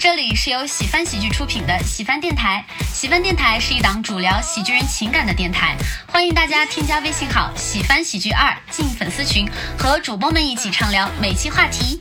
[0.00, 2.64] 这里是由喜翻喜剧出品的喜翻电台。
[2.90, 5.76] 喜翻电台是一档主聊喜剧人情感的电台，
[6.08, 9.46] 欢迎大家添加微信号“喜翻喜剧二”进粉丝群，
[9.78, 12.00] 和主播们一起畅聊每期话题。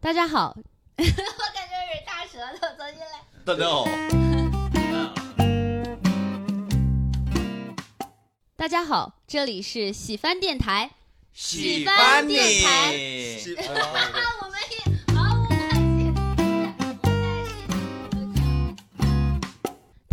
[0.00, 0.56] 大家好，
[0.98, 3.18] 我感觉有点大舌头，走进来。
[3.44, 3.88] 大家好，
[8.56, 10.92] 大家好，这里是喜翻电台。
[11.32, 13.56] 喜欢你电台喜
[14.40, 14.43] 我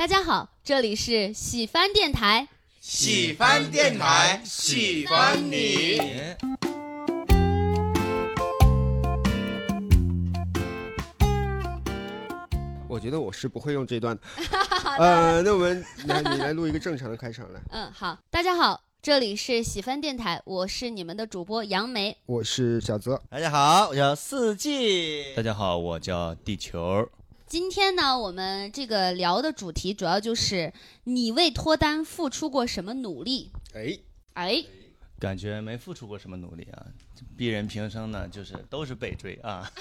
[0.01, 2.47] 大家好，这里是喜翻电台。
[2.79, 5.99] 喜欢电台，喜欢你。
[12.89, 14.23] 我觉得我是不会用这段的。
[14.97, 17.61] 呃，那我们来，你来录一个正常的开场来。
[17.69, 22.17] 嗯，好，大家好，这里是喜翻电台，我是你们的主播杨梅。
[22.25, 25.25] 我是小泽，大家好，我叫四季。
[25.35, 27.07] 大家好，我叫地球。
[27.51, 30.71] 今天呢，我们这个聊的主题主要就是
[31.03, 33.51] 你为脱单付出过什么努力？
[33.73, 33.99] 哎，
[34.35, 34.63] 哎，
[35.21, 36.83] 感觉没付出过什么努力啊，
[37.37, 39.71] 鄙人平生呢就是都是被追啊。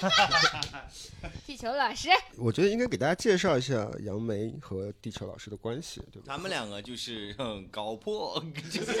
[1.47, 6.25] 地球老师，我觉得应该给大家介绍一下杨梅和地球老师的关系，对吧？
[6.27, 8.39] 他们两个就是嗯搞破，
[8.71, 8.91] 就是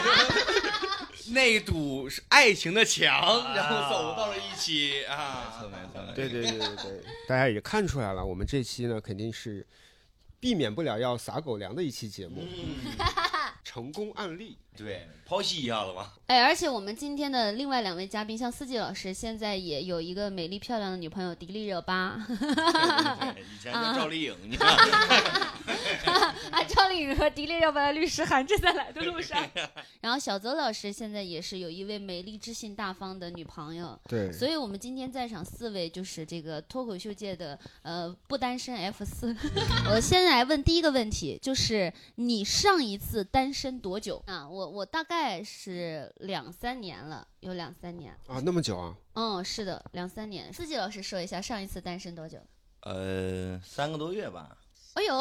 [1.31, 5.69] 那堵是爱情的墙，然后走到了一起没啊错。
[5.69, 9.63] 没错，对对对对对，大家也看出来了，我们这期呢肯定是
[10.39, 12.41] 避免不了要撒狗粮的一期节目，
[13.71, 14.57] 成功案例。
[14.77, 16.13] 对，剖析一下了吧。
[16.27, 22.17] 哎，而且我们今天的另外两位嘉宾，像四季老师，现在也有一个美丽漂亮的女朋友迪丽热巴。
[22.27, 22.47] 对对
[23.35, 24.69] 对，以前叫赵丽颖，你看，
[26.51, 29.45] 啊，赵丽颖和迪丽热巴的律师函正在来的路上。
[29.99, 33.99] 然后小泽老师现在也是有一位美丽、知性、大方的女朋友。
[34.07, 39.35] 对，所以，我们今天在场四位就是这个脱口秀界的呃不单身 F 四。
[39.91, 44.47] 我先来问第一个问题，就是你上一次单身多久啊？
[44.47, 48.13] 我我大概是两三年了，有两三年。
[48.27, 48.95] 啊，那么久啊？
[49.13, 50.51] 嗯，是的，两三年。
[50.53, 52.39] 四季老师说一下上一次单身多久？
[52.81, 54.57] 呃，三个多月吧。
[54.93, 55.13] 哎呦，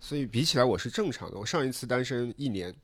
[0.00, 2.74] 所以比起来我是正常的，我上一次单身一年。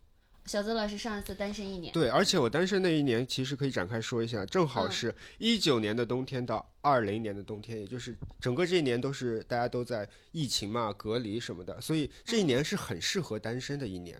[0.46, 1.92] 小泽老师上一次单身一年。
[1.92, 14.18] 对，而且我单身那一年其实可以展开说一下，正好嗯是一九年的冬天到二零年的冬天，也就是整个这一年都是大家都在疫情嘛、隔离什么的，所以这一年是很适合单身的一年。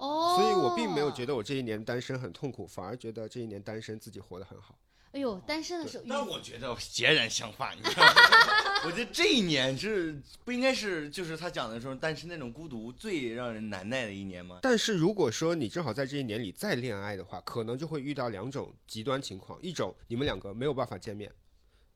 [0.00, 4.76] 哦，所以我并没有觉得我这一年单身很痛苦，反而觉得这一年单身自己活得很好。
[5.12, 8.12] 哎呦，单身的时候，但我觉得截然相反，你知道吗？
[8.86, 14.60] 我觉得这一年是不应该是就是他讲的时候单身那种孤独最让人难耐的一年吗？
[14.62, 21.30] 但是如果说你正好在这一年里再恋爱的话，可能就会遇到两种极端情况：一种你们两个没有办法见面，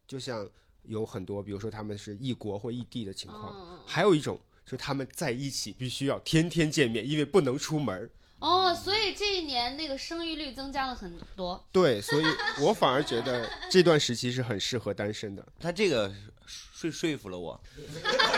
[0.07, 0.47] 就像
[0.83, 3.55] 有很多，比如说他们是异国或异地的情况；
[3.87, 8.11] 还有一种就是他们在一起必须要天天见面，因为不能出门儿。
[8.41, 11.65] 哦，所以这一年那个生育率增加了很多。
[11.73, 12.25] 对，所以
[12.61, 15.47] 我反而觉得这段时期是很适合单身的。
[15.59, 16.13] 他这个
[16.47, 17.59] 说说服了我。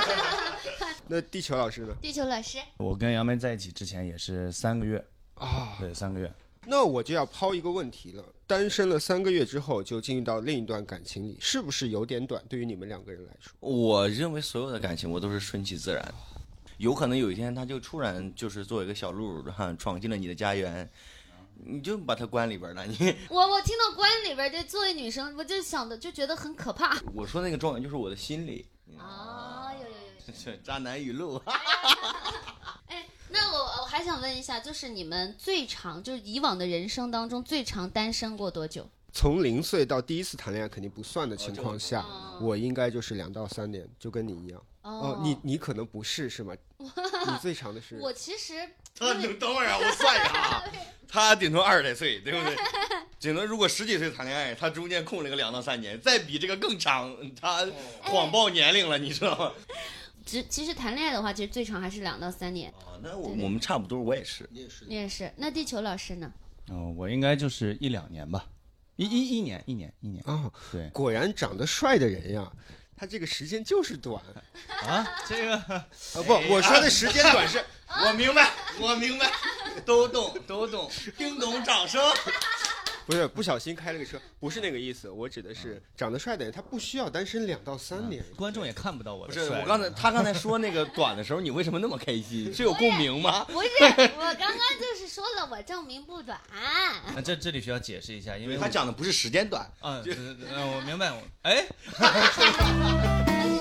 [1.09, 1.97] 那地球老师呢？
[2.00, 5.04] 地球老师，我跟杨梅在一起之前也是三个月，
[5.34, 6.32] 啊，对，三个月。
[6.66, 12.43] 那我就要抛一个问题了：单身了三个月之后就进入到另一段感情里，是不是有点短？
[12.49, 13.53] 对于你们两个人来说？
[13.60, 16.15] 我认为所有的感情我都是顺其自然，
[16.78, 20.91] 有可能有一天他就突然就是做一个小鹿哈闯进了你的家园，
[21.65, 22.84] 你就把他关里边了。
[22.84, 27.00] 你 我我听到关里边这作为女生，我就想的就觉得很可怕。
[27.15, 28.66] 我说那个状态就是我的心里，
[28.98, 30.34] 啊，有有有。
[30.34, 31.41] 是 渣男语录。
[33.26, 38.88] 哎，那我我还想问一下，就是你们最长，就是以往的人生当中最长单身过多久？
[39.12, 44.62] 从零岁到第一次谈恋爱肯定不算的情况下，哦我应该就是两到三年，就跟你一样。
[44.82, 46.54] 哦，你你可能不是是吗？
[46.78, 48.54] 你最长的是 我其实
[48.97, 50.65] 他 你等会儿啊，我算一下啊，
[51.09, 52.56] 他顶多二十来岁，对不对？
[53.19, 57.66] 顶多如果十几岁谈恋爱，他中间空了个两到三年，再比这个更长，他
[58.03, 59.53] 谎报年龄了，你知道吗？
[60.27, 62.69] 其其实谈恋爱的话，其实最长还是两到三年。
[62.84, 64.47] 哦，那我我们差不多，我也是。
[64.51, 65.33] 你也是你也是。
[65.37, 66.31] 那地球老师呢？
[66.69, 68.45] 哦、我应该就是一两年吧，
[68.97, 70.23] 一一一年，一年，一年。
[70.27, 72.51] 啊，对果然长得帅的人呀，
[72.97, 74.21] 他这个时间就是短。
[74.83, 75.87] 啊，这个 啊
[76.27, 77.65] 不，我说的时间短是
[78.05, 78.51] 我明白，
[78.81, 79.31] 我明白，
[79.84, 82.03] 都懂，都懂，听懂，掌声。
[83.06, 88.20] 不是不小心开了个车，不是那个意思，我指的是长得帅的人，他不需要单身两到三年。
[88.34, 89.60] 观众也看不到我不是的帅。
[89.60, 92.53] 我刚才 他刚才说那个短的时候，你为什么那么开心？
[92.53, 93.44] 是有共鸣吗？
[93.44, 93.68] 不是，
[94.18, 96.41] 我刚刚就是说了，我证明不短。
[97.14, 101.12] 那这这里需要解释一下，因为他讲的不是时间短，嗯，嗯我明白。
[101.12, 101.64] 我哎，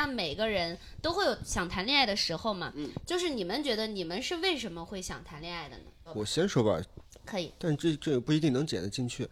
[0.00, 5.84] 家每个人都会有想谈恋爱的时候嘛，嗯就是你们觉得你们是为什么会想谈恋爱的呢？
[6.14, 6.80] 我先说吧，
[7.24, 9.28] 可以，但这这不一定能剪得进去。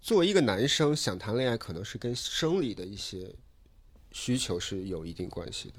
[0.00, 3.34] 作为一个男生，想谈恋爱可能是跟生理的一些
[4.12, 5.74] 需求是有一定关系的。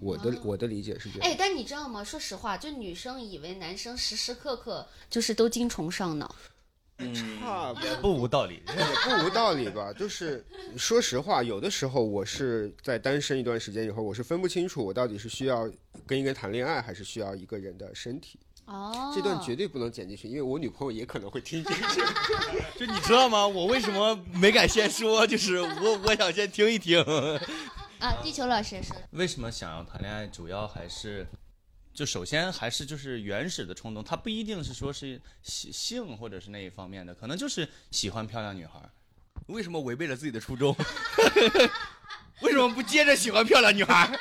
[0.00, 1.28] 我的、我的理解是这样。
[1.28, 2.04] 哎，但你知道吗？
[2.04, 6.34] 说实话，就女生以为男生时时刻刻就是都精虫上脑，
[7.14, 8.62] 差不也不无道理。
[8.66, 9.92] 也不无道理吧。
[9.92, 10.44] 就是
[10.76, 15.70] 说实话，有的时候我是在单身一段时间以后，我是分不清楚我到底是需要
[16.06, 18.38] 跟一个人谈恋爱，还是需要一个人的身体。
[18.64, 22.00] 哦，这段绝对不能剪进去，因为我女朋友也可能会听进去。
[22.76, 23.46] 就你知道吗？
[23.46, 25.24] 我为什么没敢先说？
[25.24, 27.00] 就是我我想先听一听。
[28.00, 30.26] 啊，地球老师说，为什么想要谈恋爱？
[30.26, 31.26] 主要还是，
[31.96, 38.90] 就首先还是就是原始的冲动，他不一定是说是性性或者是那一方面的，可能就是喜欢漂亮女孩儿。
[39.46, 40.76] 为什么违背了自己的初衷？
[42.42, 44.12] 为什么不接着喜欢漂亮女孩？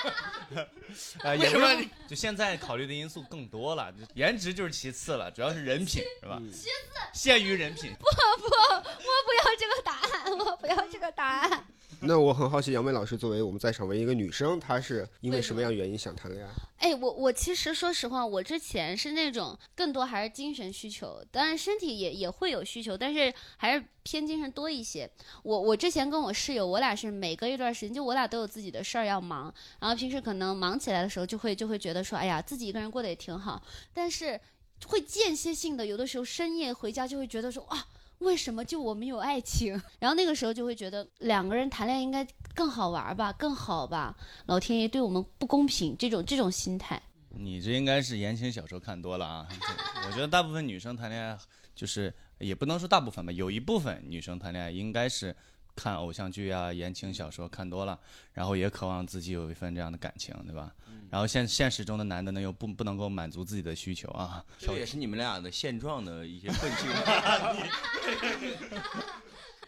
[1.21, 6.41] 呃，为什么也不是就现在考虑的因素更多了，就颜值就是其次了，主要是人品是吧？
[6.49, 6.69] 其次，
[7.13, 7.91] 限于人品。
[7.99, 11.67] 不不我不要这个答案，我不要这个答案。
[12.01, 16.51] 那我很好奇，杨梅老师作为我们在场唯一一个女生，她是因为什么样原因想谈恋爱？
[16.77, 25.09] 哎，我我其实说实话，我之前是那种更多还是精神需求，当然身体也也会有需求，但是还是偏精神多一些。
[25.41, 33.63] 我我之前跟我室友，我俩是每隔一段时间，就我俩都有自己的事儿要忙，然后平时可能忙起来的时候，就会就会觉得说，哎呀，自己一个人过得也挺好，
[33.93, 34.39] 但是
[34.85, 37.87] 会间歇性的，有的时候深夜回家就会觉得说，啊。
[38.25, 39.79] 为什么就我没有爱情？
[39.99, 44.13] 然后那个时候就会觉得两个人谈恋爱应该更好玩吧，更好吧。
[44.47, 47.01] 老天爷对我们不公平，这种这种心态。
[47.29, 49.47] 你这应该是言情小说看多了啊！
[50.07, 51.37] 我觉得大部分女生谈恋爱，
[51.75, 55.35] 就是也不能说大部分吧，有一部分女生谈恋爱应该是
[55.75, 57.99] 看偶像剧啊、言情小说看多了，
[58.33, 60.73] 然后也渴望自己有一份这样的感情，对吧？
[61.11, 66.89] 然后现现实中的男的呢，又不不能够满足自己的需求啊，这也是你们俩的现状的一些困境。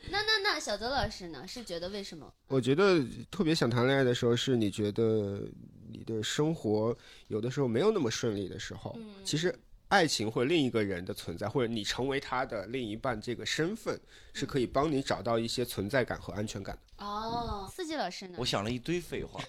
[0.09, 1.45] 那那那小泽老师呢？
[1.45, 2.33] 是觉得为什么？
[2.47, 5.41] 我觉得特别想谈恋爱的时候，是你觉得
[5.89, 8.95] 你的生活有的时候没有那么顺利的时候。
[8.97, 9.53] 嗯其实，
[9.89, 13.99] 爱情或者另一个人的存在，或者你成为他的另一半这个身份，
[14.33, 17.05] 是可以帮你找到一些存在感和安全感的。
[17.05, 18.45] 哦，四季老师呢我？
[18.45, 19.39] 想了一堆废话，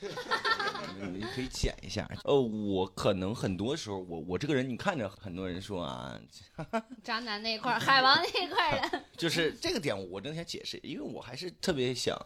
[1.12, 2.08] 你可以剪一下。
[2.24, 6.20] 呃，我可能很多时候，我我这个人，你看着很多人说啊，
[7.02, 9.02] 渣男那一块儿，海王那一块儿的。
[9.16, 12.16] 就是这个点，我真的想解释，因为我还是特别想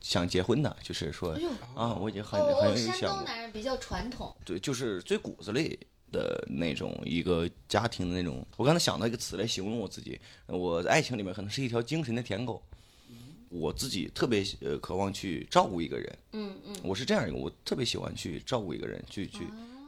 [0.00, 1.42] 想结婚的，就是说哎，
[1.74, 4.34] 啊，我已经很很有山想过，东男人比较传统。
[4.44, 5.78] 对，就是最骨子里
[6.12, 8.46] 的那种一个家庭的那种。
[8.56, 12.62] 我刚才想到一个词来形容我自己，我在爱情里面可能是一条精神的舔狗。
[13.48, 16.76] 我自己特别呃渴望去照顾一个人，嗯嗯。
[16.82, 19.40] 我是这样一个，我特别喜欢去照顾一个人，去去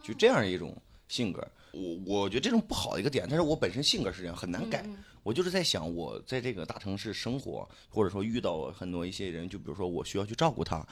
[0.02, 0.76] 去这样一种
[1.08, 1.46] 性格。
[1.72, 4.84] 我我觉得这种不好的一个点，但是我本身性格是这样，很难改。
[5.22, 10.86] 我就是在想，我在这个大城市生活，或者说遇到很多一些人，就比如说我需要去照顾他，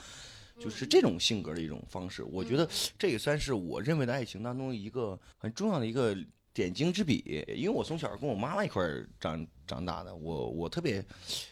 [0.62, 2.22] 就是这种性格的一种方式。
[2.22, 2.68] 我觉得
[2.98, 6.16] 这也算是我认为的爱情当中一个很重要的一个
[6.52, 7.44] 点睛之笔。
[7.48, 11.04] 因为我从小跟我妈妈一块儿长长大的，我我特别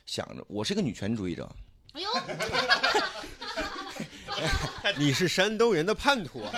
[0.07, 1.51] 想着，我是个女权主义者。
[1.93, 2.09] 哎呦，
[4.97, 6.53] 你是山东人的叛徒啊，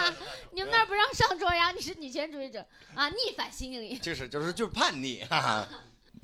[0.50, 1.70] 你们那儿不让上桌呀？
[1.72, 3.08] 你是女权主义者啊？
[3.10, 3.98] 逆反心理。
[3.98, 5.68] 就是就是就是叛逆，哈哈。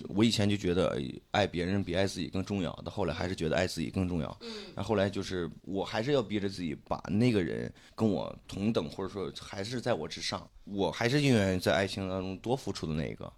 [0.08, 4.38] 我以前就觉得哎爱别人比爱自己更重要，到后来还是觉得爱自己更重要。
[4.40, 13.32] 嗯然后后来就是我还是要逼着自己把那个人跟我同等，或者说还是在我之上，我还是愿意在爱情当中多付出的那一个。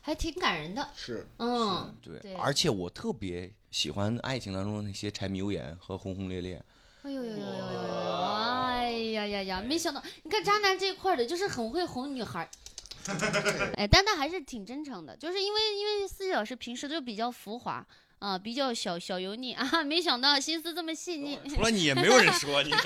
[0.00, 0.88] 还挺感人的。
[0.94, 6.62] 是嗯，对，对而且我特别喜欢爱情当中的那些柴米油盐和轰轰烈烈。
[7.02, 8.12] 哎呦呦呦呦呦呦！
[8.74, 9.62] 哎呀呀呀！
[9.62, 12.48] 没想到，你看渣男这一块儿的，就是很会哄女孩儿。
[13.76, 17.86] 哎，但他还是挺真诚的，就是因为因为四季老师平时就比较浮华
[18.18, 21.38] 啊，比较小小油腻 啊，没想到心思这么细腻。
[21.48, 22.70] 除了你也没有人说你。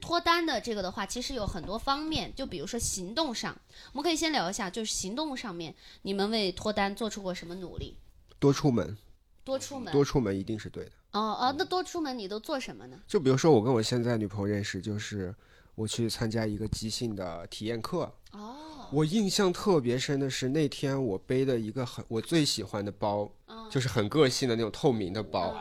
[0.00, 3.54] 脱单的这个的话，其实有很多方面，就比如说行动上，
[3.92, 7.98] 我们可以先聊一下，就是行动上面，你们为脱单做出过什么努力？
[8.38, 8.96] 多出门，
[9.44, 10.92] 多出门，多出门一定是对的。
[11.10, 13.00] 哦哦，那多出门你都做什么呢？
[13.08, 15.34] 就比如说我跟我现在女朋友认识，就是
[15.78, 18.12] 我去参加一个即兴的体验课。
[18.32, 18.56] 哦，
[18.90, 23.30] 我印象特别深的是那天我背的一个很我最喜欢的包，
[23.70, 25.56] 就是很个性的那种透明的包，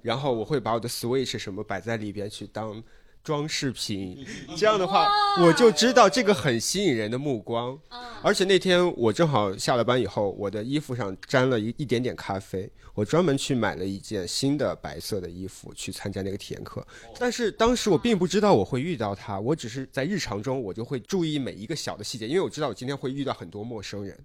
[0.00, 2.82] 然后我会把我的 Switch 什么摆在里边去当
[3.22, 5.08] 装饰品，这样的话
[5.42, 7.78] 我就知道这个很吸引人的目光。
[8.22, 16.86] 而且那天我正好下了班以后，我的衣服上沾了一一点点咖啡，我专门去买了一件新的白色的衣服去参加那个体验课。
[17.18, 24.18] 但是当时我并不知道我会遇到他，我只是在日常中我就会注意每一个小的细节，因为我知道我今天会遇到很多陌生人。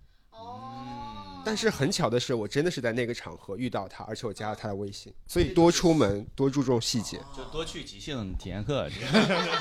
[1.46, 5.14] 但是很巧的是，我真的是在那个场合遇到他，而且我加了他的微信。
[5.28, 8.88] 所以多出门，多注重细节，就多去即兴体验课。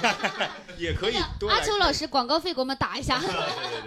[0.79, 3.21] 也可以多阿秋老师广告费给我们打一下。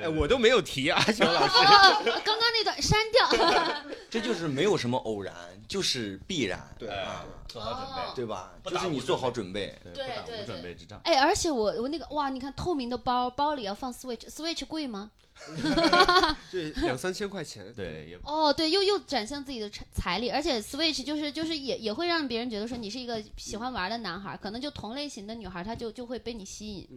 [0.01, 1.53] 哎我都没有提阿秋老师。
[1.57, 3.29] 哦，刚刚那段删掉。
[4.09, 5.33] 这就是没有什么偶然，
[5.67, 8.53] 就是必然，对啊，做好准备，对吧？
[8.65, 9.77] 就是你做好准备。
[9.83, 10.99] 对不打对对无准备之仗。
[11.03, 15.11] 哎，而且我我那个哇，你看透明的包，包里要放 Switch，Switch 贵吗？
[16.51, 26.87] 这 两三千块钱，对，也哦，对，又又展现自己的财财力，而且 Switch 就是就是也也会让别人觉得说你是一个喜欢玩的男孩，可能就同类型的女孩，她就就会被你吸引。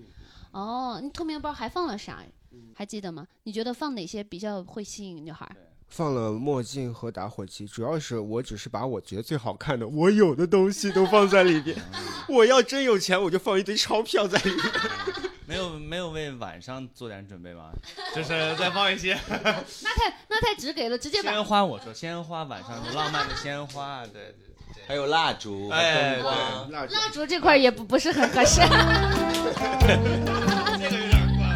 [0.53, 2.23] 哦，你透明包还放了啥？
[2.75, 3.27] 还记得吗？
[3.43, 5.47] 你觉得放哪些比较会吸引女孩？
[5.89, 11.77] 放了墨镜和打火机，主要是我只是把我觉得最好看的我有的东西都放在里边。
[12.29, 14.65] 我要真有钱，我就放一堆钞票在里面。
[15.49, 17.71] 没有没有为晚上做点准备吗？
[18.15, 21.65] 就是再放一些 那太那太直给了，直接把鲜花。
[21.65, 24.35] 我说鲜花，晚上有浪漫的鲜花，对对
[24.75, 24.83] 对。
[24.87, 28.61] 还有蜡烛、哎灯光，蜡烛蜡烛这块也不不是很合适。
[30.79, 31.47] 这个有点怪。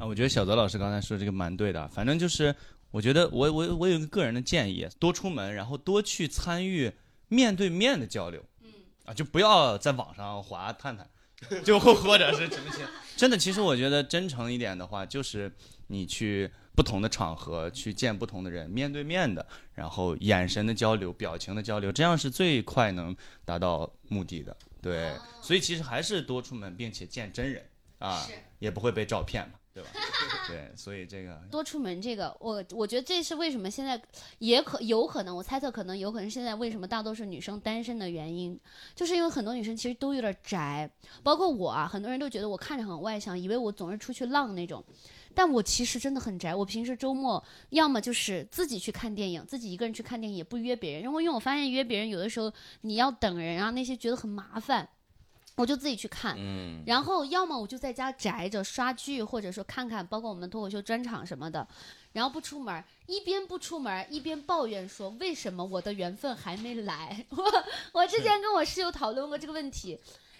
[0.00, 2.52] 啊，我觉得小泽老师刚才说这个蛮对的，反正就是
[2.90, 6.92] 我觉得我我我有一个个人的建议，多出门，然后多去参与
[7.28, 8.70] 面对面的交流，嗯，
[9.04, 11.08] 啊，就不要在网上滑探探，
[11.62, 15.52] 就或者是什么些，真的，其实我觉得真诚一点的话，就是
[15.86, 24.56] 你去不同的场合去见不同的人，面对面的，然后眼神的交流、表情的交流，这样是最快能达到目的的。
[24.82, 27.68] 对，所以其实还是多出门，并且见真人
[27.98, 28.26] 啊，
[28.58, 29.90] 也不会被照骗嘛，对吧？
[30.48, 34.00] 对，所以这个多出门这个，我我觉得这是为什么现在
[34.38, 38.58] 也可有可能，我猜测可能有可能现在为什么大多数女生单身的原因，
[38.94, 40.90] 就是因为很多女生其实都有点宅，
[41.22, 44.84] 包括我啊，很多人都觉得我看着很外向，以为我总是出去浪那种。
[45.32, 54.88] 但我其实真的很宅，我平时周末要么就是自己去看电影，自己一个人去看电影，也不约别人，因为因为我发现约别人有的时候你要等人啊，那些觉得很麻烦，
[55.60, 56.34] 我就自己去看。
[56.38, 61.66] 嗯，然后要么我就在家宅着刷剧，或者说看看，包括我们脱口秀专场什么的，
[62.12, 67.24] 然后不出门，一边不出门一边抱怨说为什么我的缘分还没来。
[67.30, 67.44] 我
[67.92, 69.98] 我之前跟我室友讨论过这个问题，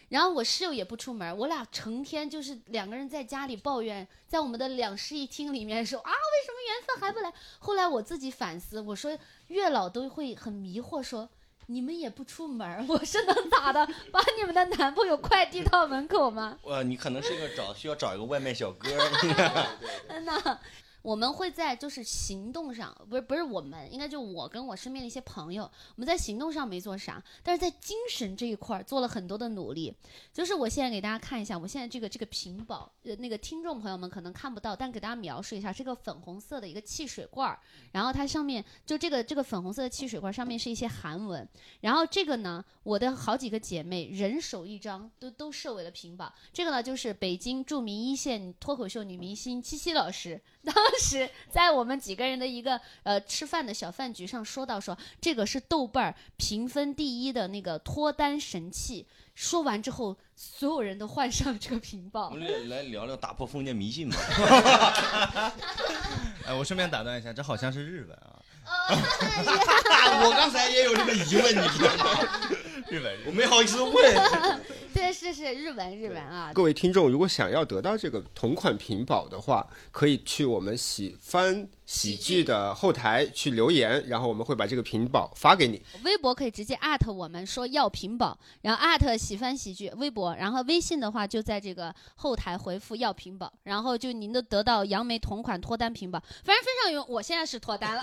[0.09, 7.33] 然后我室友也不出门，我俩成天就是两个人在家里抱怨，在我们的两室一厅里面说啊为什么缘分还不来？
[7.59, 9.17] 后来我自己反思，我说
[9.49, 11.29] 月老都会很迷惑说。
[11.71, 13.87] 你们也不出门儿， 我是能咋的？
[14.11, 16.59] 把你们的男朋友快递到门口吗？
[16.65, 18.89] 哇， 你可能是一个找需要找一个外卖小哥，
[20.09, 20.59] 真的，
[21.03, 29.95] 我们会在就是行动上，不是不是我们，应该就我跟我身边的一些朋友，我们在行动上没做啥，但是在精神这一块做了很多的努力。
[30.33, 37.59] 就是我现在给大家看一下，我现在这个这个屏保，呃，那个听众朋友们可能看不到，但给大家描述一下，是个粉红色的一个汽水罐儿，
[37.93, 41.49] 然后它上面就这个这个粉红色的汽水罐上面是一些韩文，
[41.81, 46.33] 然后这个呢，我的好几个姐妹人手一张，都都设为了屏保。
[46.53, 59.07] 这个呢，就是北京著名一线脱口秀女明星七七老师，当 时在我们几个人的一个呃吃饭的小饭局上说到说，这个是豆瓣儿评分第一的那个脱单神器。
[59.35, 62.35] 说完之后，所有人都换上这个屏保 我。
[62.35, 64.17] 们来来聊聊打破封建迷信吧。
[66.45, 68.39] 哎，我顺便打断一下，这好像是日本啊，
[70.27, 72.07] 我刚才也有这个疑问，你知道吗？
[72.91, 73.95] 日本我没好意思问。
[74.93, 76.53] 对，是是日文日文啊。
[76.53, 85.81] 各位听众，如果想要得到这个同款屏保的话，可以去我们喜翻喜剧的后台去留言，然后我们会把这个屏保发给你。
[86.05, 97.05] 微博可以直接艾特我们说要屏保，然后艾特喜欢喜剧微博，然后微信的话就在这个后台回复要屏保，然后就您都得到杨梅同款脱单屏保，反正非常有。
[97.05, 98.03] 我现在是脱单了，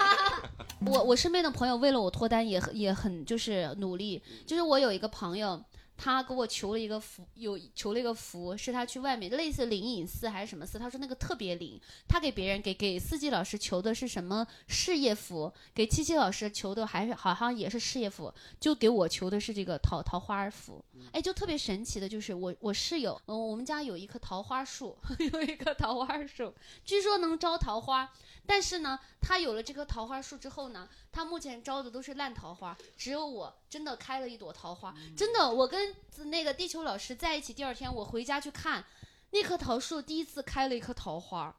[0.86, 5.62] 我我身边的朋友为了我脱单也很也很就是努力，就是我有一个朋友。
[5.96, 11.80] 他给我求了一个符，有求了一个符，是他去外面类似灵隐寺还是什么寺，他说那个特别灵。
[12.08, 20.84] 他给别人给给四季老师求的是什么事业符，给七七老师求的还是好像也是事业符，就给我求的是这个桃桃花符。
[21.12, 24.96] 哎，就特别神奇的就是我我室友，嗯，我们家有一棵桃花树，
[25.32, 26.52] 有一棵桃花树，
[26.84, 28.10] 据说能招桃花。
[28.46, 34.94] 但是呢，他有了这棵桃花树之后呢，他目前招的都是烂桃花，只有我真的开了一朵桃花。
[35.16, 35.83] 真的，我跟
[36.24, 38.84] 那个地球老师在一起，第二天我回家去看，
[39.30, 41.54] 那棵桃树第一次开了一棵桃花，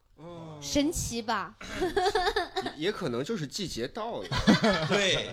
[0.61, 1.57] 神奇吧？
[2.77, 4.27] 也可能就是季节到了。
[4.87, 5.29] 对，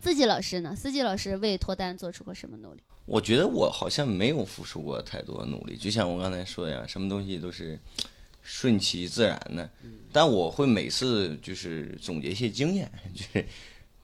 [0.00, 0.74] 自己老师呢？
[0.74, 2.82] 司机老师为脱单做出过什么努力？
[3.06, 7.78] 我觉得我好像没有付出过太多努力，就像我刚才说的呀，什么东西都是
[8.42, 9.68] 顺其自然的。
[10.12, 13.46] 但我会每次就是总结一些经验，就是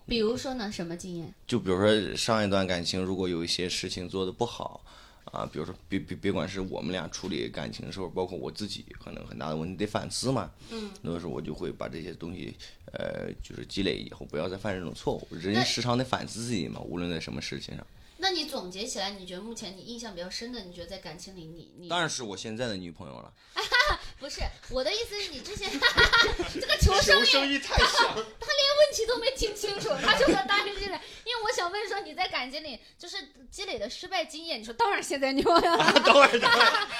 [0.06, 1.34] 比如说呢，什么经验？
[1.46, 4.84] 就比如说上一段感情，如果有一些事情做的不好，
[5.24, 10.50] 啊，比如说别别别管是我们俩处理感情的时候，包括我自己可能很大的问题得反思嘛。
[10.70, 10.90] 嗯。
[11.02, 12.54] 那个时候我就会把这些东西，
[12.92, 15.26] 呃，就是积累以后不要再犯这种错误。
[15.30, 17.86] 人时常得反思自己嘛，无论在什么事情上。
[18.18, 23.32] 那你总结起来，你觉得目前你印象比较深的，你觉得在感情里你你当然是我现在的女朋友了。
[24.18, 25.70] 不是我的意思是你之前
[26.54, 31.00] 这个求生欲他连问题都没听清楚，他就说单身进来。
[31.24, 33.18] 因为我想问说你在感情里就是
[33.50, 35.76] 积累的失败经验，你说当然现在女朋友。
[36.02, 36.50] 等会儿等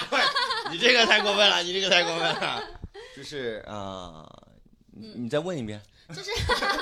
[0.09, 2.63] 会儿，你这个太过分了，你这个太过分了。
[3.15, 4.23] 就是啊，
[4.91, 5.81] 你你再问一遍。
[6.09, 6.31] 就是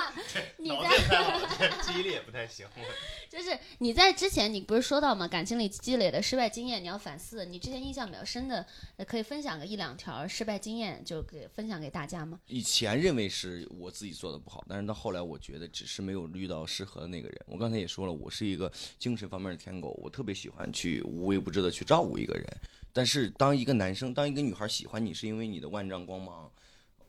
[0.57, 2.65] 你在记忆力也不太行。
[3.29, 5.27] 就是你在之前，你不是说到吗？
[5.27, 7.43] 感情里积累的失败经验，你要反思。
[7.45, 8.65] 你之前印象比较深的，
[9.07, 12.39] 可以分享个一两条失败经验，就给分享给大家吗？
[12.47, 17.41] 以前认为是我自己做的不好，但是到后来我觉得只是没有遇到适合的那个人。
[17.47, 22.45] 我刚才也说了，我是一个精神方面的舔狗，我特别喜欢去无微不至的去照顾一个人。
[22.93, 26.49] 但是当一个男生，当一个女孩喜欢你，是因为你的万丈光芒。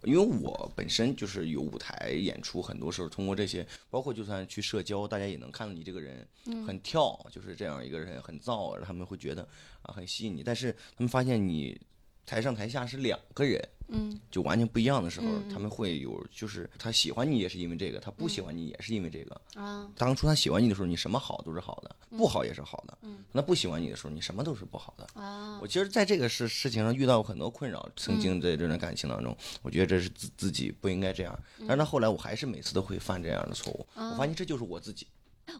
[0.02, 6.26] 因为我本身就是有舞台演出，很多时候通过这些，包括就算去社交，大家也能看到你这个人
[6.66, 9.42] 很跳，就是这样一个人很燥，他们会觉得
[9.82, 10.42] 啊很吸引你。
[10.42, 11.80] 但是他们发现你
[12.26, 13.66] 台上台下是两个人。
[13.88, 19.88] 嗯，就完全不一样的时候，他们会有，就是他喜欢你也是因为这个，他不喜欢你也是因为这个啊。
[19.96, 22.98] 当初他喜欢你的时候，你什么好都是好的，不好也是好的。
[23.02, 25.60] 嗯，那不喜欢你的时候，你什么都是不好的啊。
[25.62, 35.06] 我其实在这个事事情上遇到过很多困扰，曾经在这段感情当中，我觉得这是自自己不应该这样，但是到后来我还是每次都会犯这样的错误，我发现这就是我自己。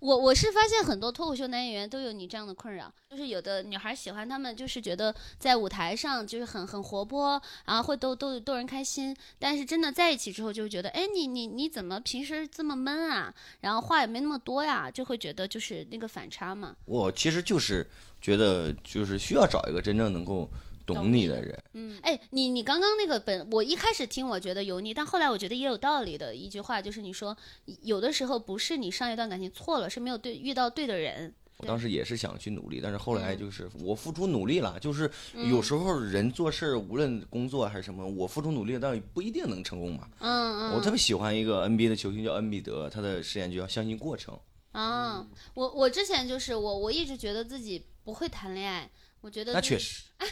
[0.01, 13.33] 我我是发现很多脱口秀男演员都有你这样的困扰，就是有的女孩喜欢他们，就是觉得在舞台上就是很很活泼，然后会逗逗逗人开心，但是真的在一起之后就会觉得，哎，你你你怎么平时这么闷啊？
[13.61, 16.77] 然后话也没那么多呀，就会觉得就是那个反差嘛。
[16.85, 17.88] 我其实就是
[18.20, 20.49] 觉得就是需要找一个真正能够。
[20.87, 27.37] 懂你的人，嗯，哎，你你刚刚那个本，我一开始听我觉得油腻，但后来我觉得也有道理的一句话，就是你说
[27.83, 31.35] 有的时候不是你上一段感情错了，是没有对遇到对的人。
[31.59, 35.11] 我当时也是想去努力，但是后来就是我付出努力了，就是
[35.51, 40.07] 有时候人做事无论工作还是什么，我付出努力，但不一定能成功嘛。
[40.18, 40.75] 嗯嗯。
[40.75, 44.38] 我特别喜欢一个 NBA 的球星叫恩比德，他的实验就叫相信过程。
[44.72, 48.90] 啊，我我之前就是我我一直觉得自己不会谈恋爱。
[49.20, 50.05] 我觉得那确实，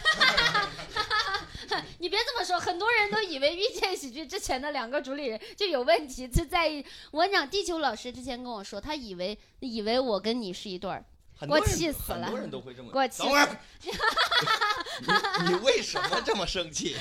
[1.99, 11.05] 你别这么说，很多人都以为遇见喜剧之前的两个主理人就有问题，就在意我讲地球老师之前跟我说，他以为以为我跟你是一对儿。
[11.46, 12.26] 给我气死了！
[12.26, 12.90] 很多人都会这么。
[12.92, 13.22] 给我气！
[13.22, 13.59] 等会儿，
[15.46, 16.96] 你你为什么这么生气？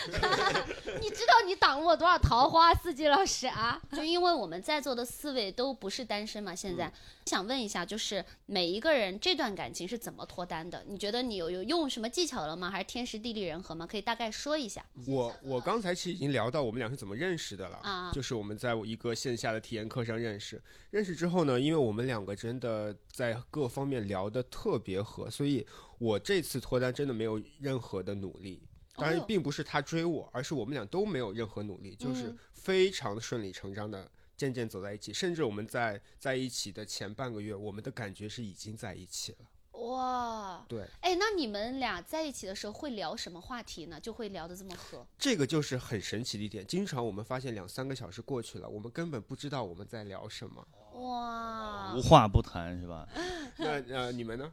[1.01, 3.81] 你知道你挡了我多少桃花，四季老师啊？
[3.91, 6.91] 就因为我们在座的四位都不是单身嘛，现在
[7.25, 10.83] 想问一下，就是每一个人这段感情是怎么脱单的？
[10.87, 12.69] 你觉得你有有用什么技巧了吗？
[12.69, 13.85] 还是天时地利人和吗？
[13.85, 14.83] 可以大概说一下。
[15.07, 24.29] 我我刚才其实已经聊到我们俩是怎么认识的了啊，就是我们在一个线下的体验课上认识，认识之后呢，因为我们两个真的在各方面聊。
[24.29, 25.65] 得特别合，所以
[25.99, 28.67] 我这次脱单真的没有任何的努力。
[28.95, 35.13] 当然，并不是他追我，而是我们俩都没有任何努力，就是非常顺理成章的渐渐走在一起。
[35.13, 39.37] 甚至我们在在一起的前半个月，我们的感觉是已经在一起了。
[39.81, 43.99] 哇，对，哎，那你们俩在一起的时候会聊什么话题呢？
[43.99, 45.05] 就会聊得这么合？
[45.17, 46.65] 这个就是很神奇的一点。
[46.65, 50.65] 经常我们发现两三个小时过去了，我们根本不知道我们在聊什么。
[50.95, 53.07] 哇，无话不谈是吧？
[53.57, 54.51] 那呃，你们呢？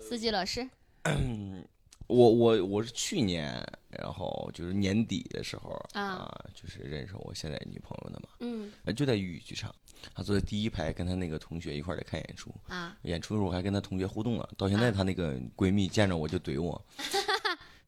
[0.00, 0.68] 司机老师，
[2.06, 9.74] 我我我是去年，然后就是年底的时候啊啊，就是认识我现在女朋友的嘛，嗯呃就在豫语剧场，
[10.14, 12.54] 她坐在第一排，跟她那个同学一块儿在看演出。
[12.68, 16.80] 啊演出的时候我还跟她同学互动了，到现在啊她那个闺蜜见着我就怼我。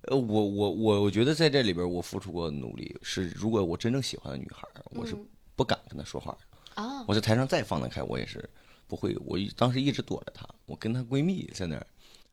[0.02, 6.38] 呃，我我我我觉得在这里边我付出过努力，是如果我真正喜欢的女孩，我是嗯不敢跟她说话的。
[6.78, 8.48] 哦我在台上再放得开，我也是
[8.86, 9.16] 不会。
[9.26, 11.86] 我一当时一直躲着她，我跟她闺蜜在那儿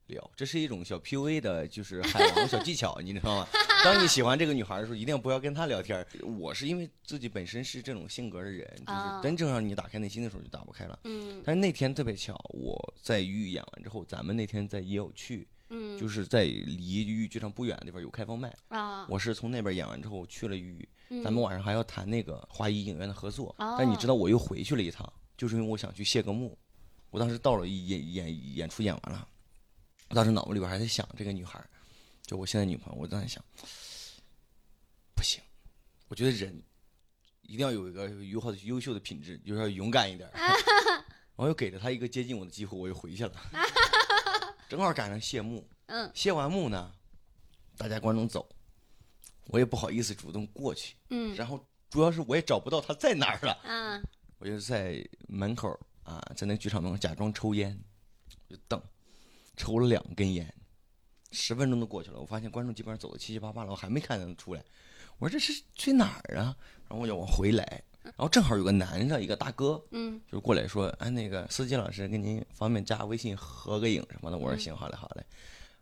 [0.07, 3.47] 聊，这是一种小 PUA 的，就是海王小技巧，你知道吗？
[3.83, 6.05] 当你喜欢这个女孩的时候，一定不要跟她聊天。
[6.39, 10.99] 我是因为自己本身是这种性格的人，就是啊真正让你打开内心的时候就打不开了。
[11.03, 18.55] 嗯但是那天特别巧，我在豫语演完之后，咱们那天在也有去，嗯就是在离豫语剧场不远的地方有开放麦。
[18.67, 23.53] 啊我是从那边演完之后去了豫，嗯咱们晚上还要谈那个华谊影院的合作。
[23.57, 26.57] 啊但你知道我又回去了一趟，就是因为我想去谢个幕。
[27.09, 29.27] 我当时到了演演演出演完了，
[30.09, 31.63] 我当时脑子里边还在想这个女孩，
[32.23, 33.41] 就我现在女朋友，我在想，
[35.15, 35.41] 不行，
[36.09, 36.61] 我觉得人
[37.43, 40.53] 一定要有一个优好的优秀的品质，就是要勇敢一点啊。
[41.37, 43.33] 然后又给了她一个接近我的机会，我又回去了，
[44.67, 45.67] 正好赶上谢幕。
[45.87, 46.91] 嗯谢完幕呢，
[47.77, 48.47] 大家观众走，
[49.47, 53.53] 我也不好意思主动过去，嗯然后主要是我也找不到他在哪儿了。
[53.63, 54.01] 啊
[54.37, 57.79] 我就在门口啊，在那个剧场门口假装抽烟，
[58.47, 58.81] 我就等，
[59.55, 60.53] 抽了两根烟，
[61.31, 64.63] 十分钟都过去了，我发现观众基本上走的七七八八了，我还没看见他出来，
[65.17, 66.55] 我说这是去哪儿啊？
[66.87, 74.37] 然后我就往回来，然后正好有个男的，一个大哥，嗯就过来说，哎，那个司机老师，跟您方便加微信合个影什么的。
[74.37, 75.23] 我说行，好嘞，好嘞。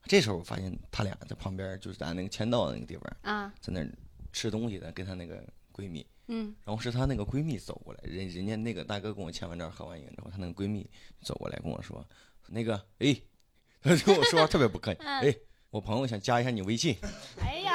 [0.06, 3.86] 这时候我发现他俩在旁边，就是咱那个签到的那个地方，啊在那
[4.32, 6.06] 吃东西的，跟她那个闺蜜。
[6.28, 10.90] 嗯然后是她那个闺蜜走过来，人人家那个大哥跟我签完照合完影之后，她那个闺蜜
[11.22, 12.06] 走过来跟我说，
[12.48, 13.16] 那个哎，
[13.84, 15.36] 她就跟我说话特别不客气，哎，
[15.70, 16.96] 我朋友想加一下你微信，
[17.42, 17.73] 哎呀，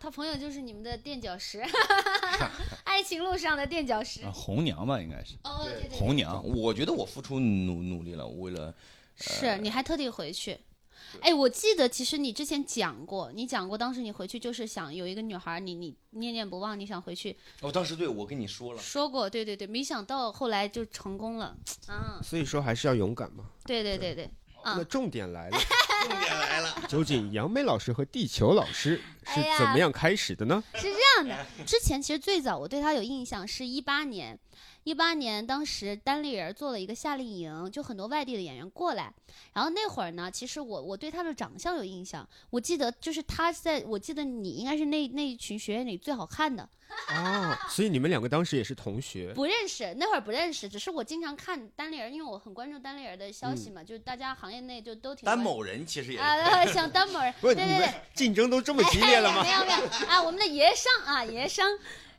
[0.00, 1.62] 他朋友就是你们的垫脚石，
[2.84, 4.32] 爱情路上的垫脚石啊。
[4.34, 6.42] 红娘吧，应该是哦，对对对，红娘。
[6.42, 8.74] 我觉得我付出努努力了，为了
[9.16, 10.58] 是你还特地回去。
[11.20, 21.56] 哎，我记得其实你之前讲过，你讲过当时你回去就是想有一个女孩，你你念念不忘，你想回去哦当时对我跟你说了，说过，对对对，没想到后来就成功了
[21.88, 22.20] 啊！
[22.22, 23.44] 所以说还是要勇敢嘛。
[23.64, 24.24] 对对对对，
[24.62, 25.58] 啊那重点来了，
[26.04, 26.49] 重点来了，
[26.88, 30.62] 究竟杨梅老师和地球老师是怎么样开始的呢？
[30.74, 34.38] 是这样的，之前其实最早我对他有印象是一八年，
[34.84, 39.12] 一八年当时单立人做了一个夏令营，就很多外地的演员过来，
[39.52, 46.66] 然后那会儿呢，其实我我对他的长相有印象，我记得就是他在我记得你应该是那那一群学员里最好看的，
[47.10, 49.32] 哦，所以你们两个当时也是同学。
[49.34, 57.94] 不认识那会儿不认识，只是我经常看单立人，因为我很关注单立人的消息嘛，就是大家行业内就都挺关单某人其实也啊， 像单某人，对对对。
[58.14, 59.42] 竞争都这么激烈了吗？
[59.42, 61.68] 没有没有啊，我们的爷商啊，爷商。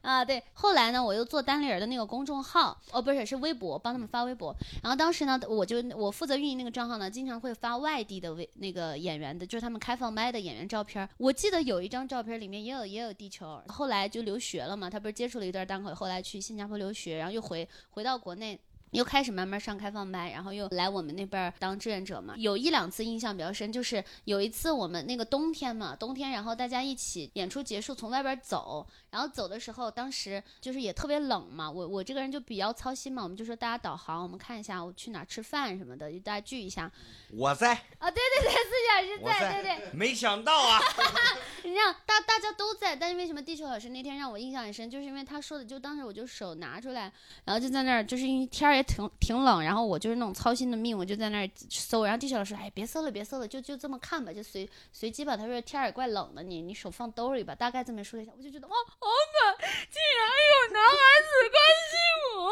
[0.01, 4.55] 啊，对，后来呢，我又做单立人的那个公众号，哦，不是，是微博，帮他们发微博。
[4.81, 11.07] 然后当时呢，我就我负责运营那个账号呢，经常会发外地的微那个演员的，就是他们开放麦的演员照片。
[11.17, 18.59] 我记得有一张照片里面也有也有地球，后来就留学了嘛，他不是接触了一段单口，后来去新加坡留学，然后又回回到国内。
[18.91, 22.33] 又开始慢慢上开放班，然后又来我们那边当志愿者嘛。
[22.37, 36.91] 有一两次印象比较深，就是有一次我们那个冬天嘛，冬天，然后大家一起演出结束，从外边走，然后走的时候，当时就是也特别冷嘛，我我这个人就比较操心嘛，我们就说大家导航，我们看一下我去哪吃饭什么的，就大家聚一下。
[37.33, 40.79] 我在，啊，对对对，四小时在，在对对，没想到啊，
[41.63, 47.11] 你让大大家都在，但是为什么地球老师那天让我印象很深，就是因为他说的，就当时我就手拿出来，
[47.45, 55.35] 然后就在那儿，就是因为天儿也挺挺冷，然后我就是那种操心的命，我就在那儿搜，然后地球老师，哎，别搜了，别搜了，就就这么看吧，就随随机吧。
[55.35, 59.57] 他说天也怪冷的，你你手放兜里吧，大概这么说了一下，我就觉得哇，好暖，
[59.89, 61.95] 竟然有男孩子关心
[62.37, 62.49] 我，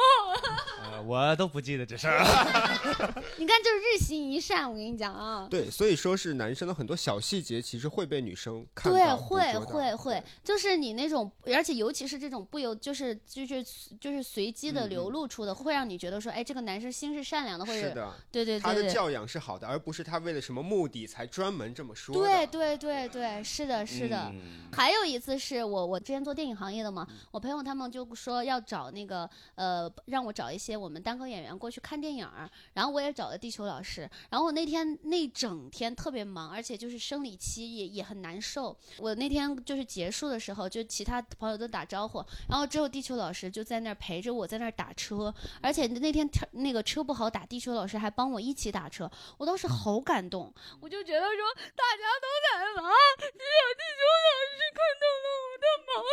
[1.02, 2.20] 我都不记得这事儿。
[3.38, 5.48] 你看就是日行一善，我跟你讲啊。
[5.50, 13.64] 对，所以说是男生的很多小细节其实会被女生看对，会会会，就是你那种，而且尤其是这种不由，就是就是
[14.00, 18.62] 就是随机的嗯流露出的，会让你觉得说，哎，这个男生心是善良的，或者是的，对对对对。
[18.62, 22.14] 他的教养是好的，而不是他为了什么目的才专门这么说。
[22.14, 24.32] 对对对对，是的，是的。
[24.34, 24.40] 嗯
[24.72, 32.30] 还有一次是我我之前做电影行业的嘛，我朋友他们就说要找那个呃，让我找一些我们单口演员过去看电影，
[32.74, 34.10] 然后我也找了地球老师。
[34.30, 38.76] 然后我那天那整天特别忙，而且就是生理期也也很难受。
[38.98, 56.06] 我那天就是结束的时候，就其他朋友都打招呼，然后只有地球老师就在那儿陪着我在那儿打车，而且那天那个车不好打，地球老师还帮我一起打车，我当时好感动，我就觉得说大家都在忙，只有地球老师看到了我的忙。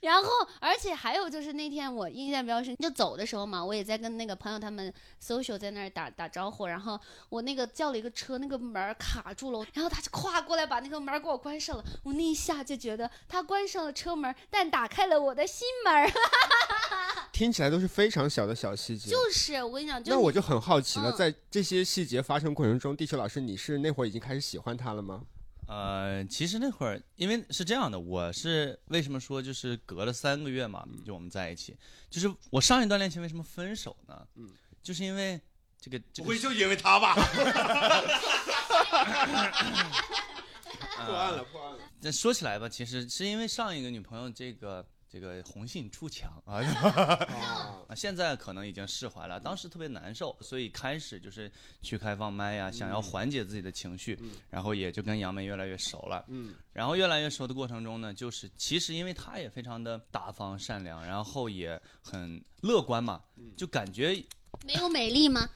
[0.00, 0.28] 然后，
[0.60, 4.92] 而且还有就是那天我印象比较深，就走的时候嘛，我也在跟那个朋友他们
[5.22, 16.10] social 在那儿打打招呼，然后我那个叫了一个车，那个门儿卡住了，然后他就跨过来把那个门给我关上了，我那一下就觉得他关上了车门，但打开了我的心门儿。
[17.32, 19.10] 听起来都是非常小的小细节。
[19.10, 25.22] 就是我跟你讲，就那我就很好奇了，嗯在这些细节发生过程中，地球老师，你是那会儿已经开始喜欢他了吗？
[25.66, 31.76] 呃，其实那会儿因为是这样的，我是为什么说就是隔了三个月嘛，就我们在一起，
[32.10, 34.26] 就是我上一段恋情为什么分手呢？
[34.34, 34.50] 嗯，
[34.82, 35.40] 就是因为
[35.80, 37.14] 这个这个就因为他吧？
[41.06, 41.78] 破案了，破案了。
[42.00, 46.58] 那说起来吧，其实是因为上一个女朋友这个这个红杏出墙啊
[47.86, 51.48] 啊，现在可能已经释怀了，当时特别难受，所以开始就是
[51.82, 54.18] 去开放麦呀，想要缓解自己的情绪，
[54.50, 63.22] 然后也就跟杨梅越来越熟了，嗯，然后越来越熟的过程中呢，就是其实因为她也非常的大方善良，然后也很乐观嘛，
[63.56, 64.20] 就感觉。
[64.64, 65.48] 没有美丽吗？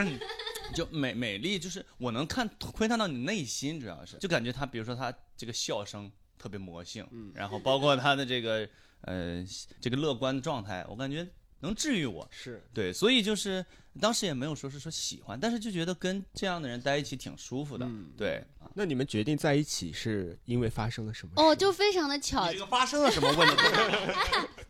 [0.74, 4.16] 就美美丽，就是我能看窥探到你内心，主要是。
[4.18, 8.68] 就感觉她，比如说她这个笑声特别魔性，然后包括她的这个
[9.02, 9.44] 呃
[9.80, 11.26] 这个乐观的状态，我感觉
[11.60, 12.26] 能治愈我。
[12.30, 13.64] 是对，所以就是
[14.00, 17.88] 当时也没有说是说喜欢，但是就觉得跟这样的人在一起挺舒服的。
[18.16, 18.42] 对，
[18.74, 21.42] 那你们决定在一起是因为发生了什么事？
[21.42, 23.62] 哦，就非常的巧你，这个发生了什么问题？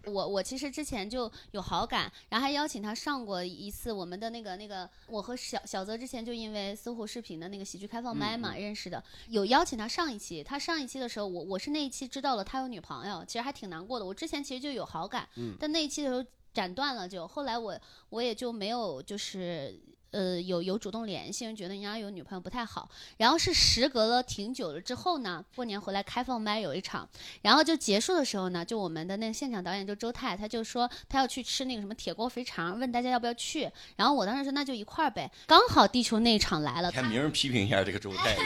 [0.10, 10.42] 我我其实之前就有好感，然后还邀请他上过一次我们的那个那个，我和小小泽之前就因为搜狐视频的那个喜剧开放麦嘛、认识的，有邀请他上一期。
[10.42, 14.06] 他上一期的时候，我我是那一期知道了他有女朋友，其实还挺难过的。
[14.06, 15.28] 我之前其实就有好感，
[15.60, 17.78] 但那一期的时候斩断了就，后来我
[18.10, 19.80] 我也就没有就是。
[20.12, 22.90] 呃，有有主动联系，因为觉得人家有女朋友不太好。
[23.18, 27.08] 然后是时隔了挺久了之后呢，过年回来开放麦有一场，
[27.42, 33.70] 然后就结束的时候呢，就我们的那个现场导演就周泰，他就说他要去吃那个什么铁锅肥肠，问大家要不要去。
[33.94, 35.30] 然后我当时说那就一块儿呗。
[35.46, 38.36] 刚好地球那一场来了，看名人批评一下这个周泰。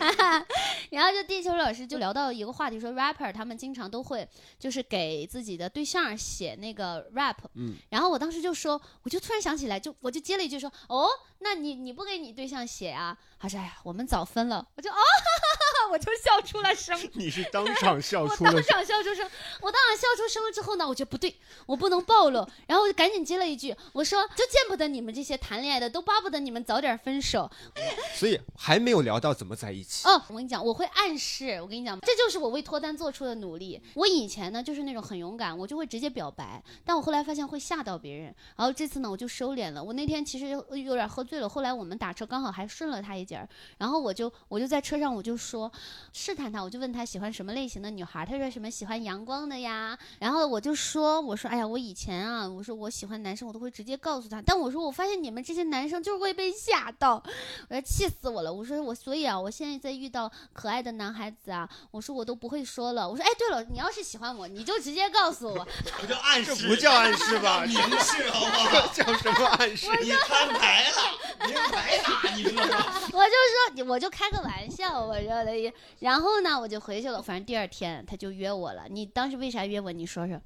[0.94, 4.26] 然后就地球老师就聊到一个话题，说 rapper 他们经常都会
[4.58, 11.08] 就是给自己的对象写那个 rap，嗯，然后我当时就说，我就突然想起来，就我就接了一句说，哦，
[11.40, 13.16] 那你你不给你对象写啊？
[13.38, 16.98] 他说，哎呀，我们早分了，我就哦，哈哈哈哈，我就笑出了声。
[17.14, 19.28] 你是当场笑我当出了场笑出声，
[19.60, 21.34] 我当场笑出声了之后呢，我觉得不对，
[21.66, 27.50] 我不能暴露，然后我就赶紧接了一句，我说就见不得你们这些谈恋爱的，都巴不得你们早点分手。
[28.14, 30.06] 所以还没有聊到怎么在一起。
[30.08, 33.80] 哦，我跟你讲，我会暗示，我跟你讲，这就是我为脱单做出的努力。
[33.94, 39.82] 我以前呢就是那种很勇敢，我就会直接表白，但我后来发现会吓到别人，然后这次呢我就收敛了。
[39.82, 45.70] 我那天其实有有点喝醉了，后来我们打车刚好还顺了他一截儿，然后我就我就在车上我就说
[46.12, 57.22] 试探他，我就问他喜欢什么类型的女孩，他说什么喜欢阳光的呀，然后我就说我说哎呀我以前啊我说我喜欢男生我都会直接告诉他，但我说我发现你们这些男生就是会被吓到，
[57.68, 65.66] 我说气死我了，我说我所以啊我现在在遇到可爱的男孩子啊，我说我都不会说了，我说哎对了，你要是喜欢我，你就直接告诉我，
[66.00, 67.64] 我就暗示不叫暗示吧？
[67.66, 68.86] 明示好不好？
[68.94, 69.88] 叫什么暗示？
[70.02, 73.00] 你摊牌了，明白打，你知道吗？
[73.12, 75.63] 我就说，我就开个玩笑，我说的。
[76.00, 77.22] 然后呢，我就回去了。
[77.22, 78.86] 反正第二天他就约我了。
[78.88, 79.92] 你当时为啥约我？
[79.92, 80.40] 你说说。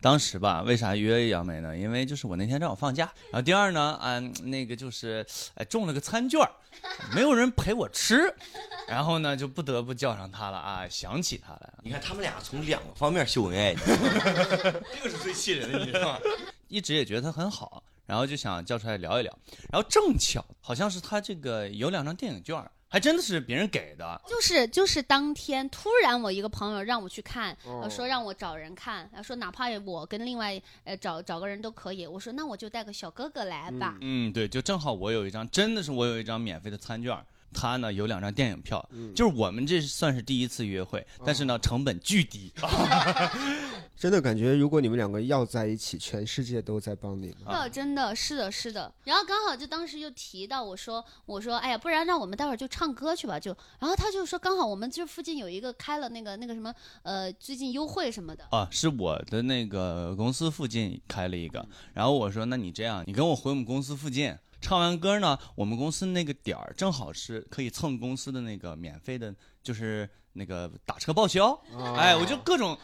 [0.00, 1.76] 当时吧，为啥约杨梅呢？
[1.76, 6.40] 因为就是我那天正好放假，然后第二呢，啊，那个就是哎中了个餐券，
[7.14, 8.34] 没有人陪我吃，
[8.88, 11.74] 然后呢就不得不叫上他了啊，想起他来了。
[11.84, 16.18] 你看他们俩从两个方面秀恩爱， 这个是最气人的，你知道吗？
[16.66, 19.38] 一直也觉得他很好，然后就想叫出来聊一聊。
[19.70, 24.20] 然后正巧好像是他这个有两张电影券儿，还真的是别人给的。
[24.28, 27.56] 就是就是当天突然我一个朋友让我去看，
[27.90, 32.06] 说让我找人看，呃说哪怕我跟另外呃找找个人都可以。
[32.06, 33.96] 我说那我就带个小哥哥来吧。
[34.02, 37.16] 嗯，对，就正好我有一张，真的是我有一张免费的餐券。
[37.54, 42.50] 他呢有两张电影票，就是我们这算是第一次约会，但是呢成本巨低，
[44.02, 47.44] 真的感觉，如果你们两个要在一起，全世界都在帮你们。
[47.44, 48.92] 的，真的是的，是的。
[49.04, 53.56] 然后刚好就当时就提到我说，我说，哎呀，不然让我们待会儿就唱歌去吧，就。
[53.78, 58.44] 然后他就说，刚好我们这附近有一个开了那个那个什么，呃，最近优惠什么的。
[58.50, 71.52] 啊，是我的那个公司附近开了一个，然后我说，那你这样，你跟我回我们公司附近，唱完歌呢，我们公司那个点儿正好是可以蹭公司的那个免费的，就是那个打车报销。
[71.96, 72.76] 哎，我就各种。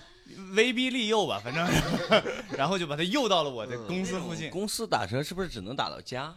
[0.54, 1.66] 威逼利诱吧，反正，
[2.56, 4.50] 然后就把他诱到了我的公司附近。
[4.50, 6.34] 公司打车是不是只能打到家？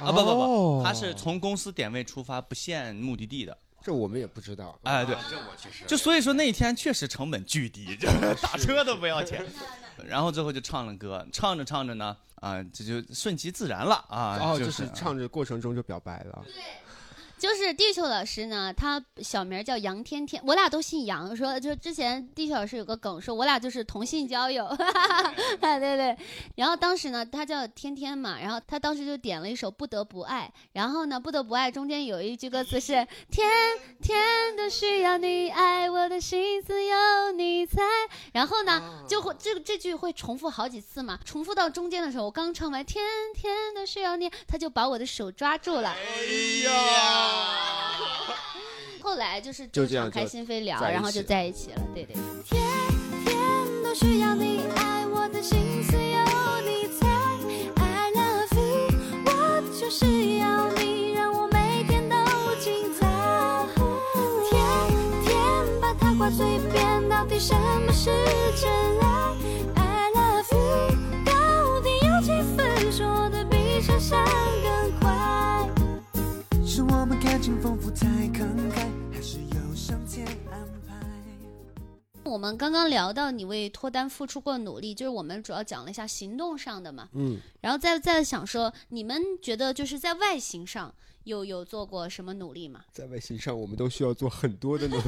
[0.00, 3.56] 啊不不不，他是从公司点位出发，不限目的地的。
[3.80, 4.78] 这我们也不知道。
[4.82, 8.08] 哎，对，这我其实就所以说那一天确实成本巨低， 就
[8.42, 9.44] 打车都不要钱。
[10.06, 14.38] 然后最后就唱了歌，唱着唱着呢，啊，这就顺其自然了啊。
[14.40, 16.44] 哦，就是唱着过程中就表白了。
[16.44, 16.54] 对。
[17.38, 21.36] 就是地球老师呢，他小名叫杨天天，我俩都姓杨。
[21.36, 24.66] 说就之前地球老师有个梗，说我俩就是同性交友，
[25.60, 26.16] 对对对。
[26.56, 33.48] 然后当时呢，他叫天天嘛，然后他当时就点了一首《不得不爱》，然后呢，《不得不爱》中间有一句歌词是“天
[34.02, 37.82] 天都需要你爱，我的心思有你猜”，
[38.34, 45.90] 然后呢，就会这这句会重复好几次嘛，重复到中间的时候，我刚唱完“天天都需要你”，他就把我的手抓住了。
[45.90, 46.24] 哎
[46.64, 47.27] 呀！
[49.02, 51.80] 后来就是就敞开心扉聊，然后就在一起了。
[51.94, 52.14] 对对。
[52.44, 52.60] 天
[53.24, 53.36] 天
[53.82, 56.18] 都需要你爱，我的心思有
[56.60, 57.06] 你猜。
[57.76, 58.90] I love you，
[59.24, 59.30] 我
[59.80, 60.04] 就是
[60.38, 62.16] 要你，让我每天都
[62.60, 63.06] 精彩。
[64.50, 64.54] 天
[65.24, 65.34] 天
[65.80, 68.10] 把它挂嘴边，到底什么是
[68.60, 69.06] 真爱
[69.76, 74.18] ？I love you，到底有几分说的比想象
[77.38, 81.00] 我们感情丰富太慷慨，还是有上天安排。
[82.24, 87.08] 我们刚刚聊到你为脱单付出过努力，就是我们主要讲了一下行动上的嘛。
[87.12, 87.38] 嗯。
[87.60, 92.84] 然后再再想说，你们觉得就是在外形上有有做过什么努力吗？
[92.90, 95.02] 在外形上，我们都需要做很多的努力。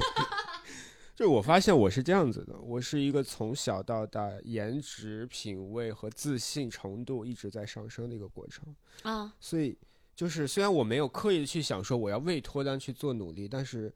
[1.16, 8.64] 就我发现我是这样子的，我是一个从小到大颜值、品味和自信程度一直在上升的一个过程
[9.03, 9.77] 啊，所以。
[10.20, 13.90] 就是虽然我没有刻意的去想说我要为脱单去做努力，但是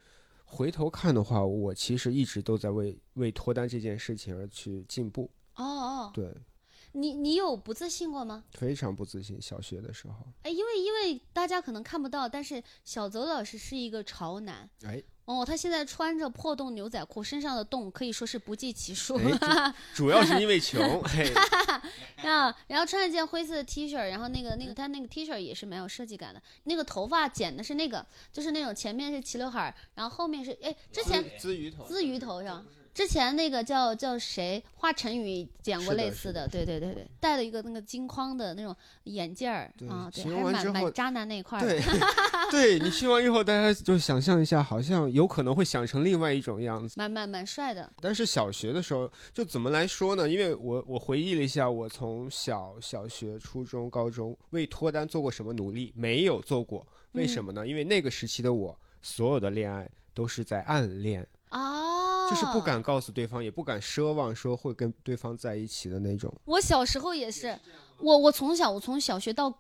[0.47, 5.31] 回头看的话，我其实一直都在为为脱单这件事情而去进步。
[5.57, 6.35] 哦哦，对，
[6.93, 8.43] 你你有不自信过吗？
[8.53, 10.15] 非常不自信，小学的时候。
[10.45, 14.71] 哎，因为因为大家可能看不到，但是小泽老师是一个潮男。
[14.85, 15.03] 哎。
[15.25, 19.19] 哦，他现在穿着破洞牛仔裤，身上的洞可以说是不计其数。
[19.95, 20.81] 主要是因为穷。
[22.25, 26.43] 啊，然后穿一件灰色的 T 恤，然后那个那个他那个 T 恤也是蛮有设计感的。
[26.65, 32.65] 那个头发剪的是那个，就是那种前面是齐刘海，然后后面是哎，之前鲻鱼头，鲻鱼头上。
[32.95, 41.67] 之前那个叫叫谁华晨宇剪过类似的，对对对对，戴了一个那个金框的那种眼镜儿啊，对，还是蛮蛮渣男那一块儿。
[41.67, 41.83] 对，
[42.53, 47.93] 对你听完以后，大家就想象一下，好像有可能会想成另外一种样子，蛮蛮蛮帅的。
[48.01, 50.29] 但是小学的时候就怎么来说呢？
[50.29, 55.93] 因为我我回忆了一下，我从小小学、初中、高中为脱单做过什么努力？
[55.97, 57.67] 没有做过，为什么呢？
[57.67, 61.27] 因为那个时期的我，所有的恋爱都是在暗恋。
[61.51, 61.94] 哦，
[62.31, 66.33] 就是不敢告诉对方，也不敢奢望说会跟对方在一起的那种。
[66.45, 67.59] 我小时候也是，
[67.99, 69.53] 我我从小我从小学到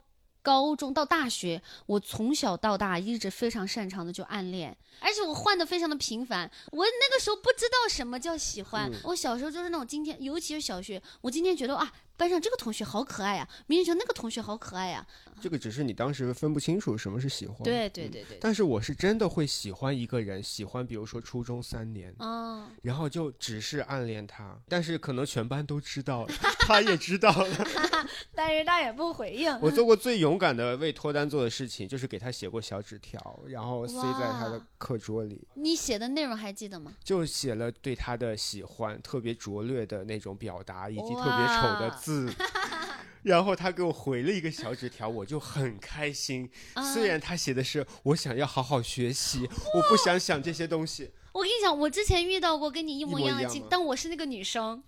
[0.42, 6.50] 高中到大学，我从小到大一直非常擅长的就暗恋，而且我换的非常的频繁。
[6.72, 11.92] 我那个时候不知道什么叫喜欢，我小时候就是那种今天，尤其是小学，我今天觉得啊。
[12.16, 15.07] 班上这个同学好可爱呀，明明觉得那个同学好可爱呀。
[15.40, 17.62] 这个只是你当时分不清楚什么是喜欢。
[17.64, 18.38] 对对对对。
[18.40, 27.66] 但是我是真的会喜欢一个人，喜欢比如说初中三年，哦，然后就只是暗恋他，但是可能全班都知道了， 他也知道了，
[28.33, 29.53] 但是他也不回应。
[29.61, 35.46] 我做过最勇敢的为脱单做的事情，就是给他写过小纸条，然后塞在他的课桌里。
[35.55, 36.94] 你写的内容还记得吗？
[37.03, 42.04] 就写了对他的喜欢，特别拙劣的那种表达，以及特别丑的。
[42.05, 42.33] 字，
[43.25, 46.51] 然后他给我回了一个小纸条，我就很开心。
[46.93, 51.11] 虽然他写的是我想要好好学习，我不想想这些东西。
[51.33, 54.83] 我跟你讲，我之前遇到过跟你一模一样的情，但我是那个女生，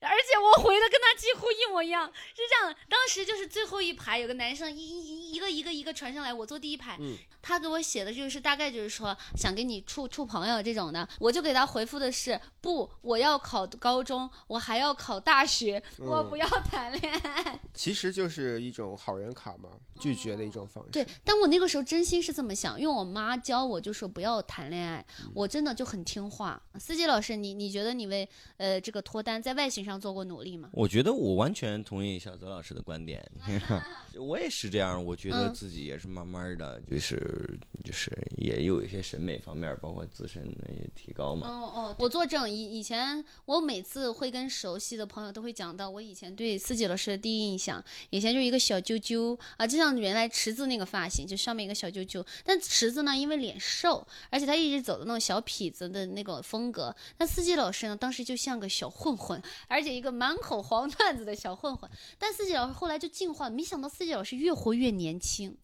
[0.00, 2.06] 而且我回的跟他几乎一模一样。
[2.06, 6.98] 是这样的，当时就是最后一排有个男生一一一个一个一个传上来，我坐第一排。
[7.40, 17.60] 他给我写的就是大概就是说想跟你处处朋友这种的，我就给他回复的是不，我要考高中，我还要考大学，我不要谈恋爱。
[17.74, 20.90] 其实就是一种好人卡嘛，拒绝的一种方式。
[20.90, 25.04] 对，但我那个时候真心是这么想，因为我妈教我就说不要谈恋爱，
[25.34, 26.62] 我真的就很听话。
[26.78, 30.68] 司机老师，你你觉得你为呃这个脱单在外外形上做过努力吗？
[30.72, 33.24] 我觉得我完全同意小泽老师的观点，
[34.18, 35.02] 我也是这样。
[35.04, 41.46] 我觉得嗯自己也是慢慢的，就是就是也有一些审美方面，包括自身的也提高嘛。
[41.46, 52.26] 哦哦，我作证，以以前我每次会跟熟悉的朋友都会讲到我以前对四季老师的第一印象，以前就是一个小揪揪啊，就像原来池子那个发型，就上面一个小揪揪。
[52.44, 56.92] 但池子呢，因为脸瘦，而且他一直走的那种小痞子的那种风格。
[57.18, 61.90] 那四季老师呢，当时就像个小混混，而且一个满口黄段子的小混混。
[62.18, 65.56] 但四季老师后来就进化，没想到四季老师越活越年轻，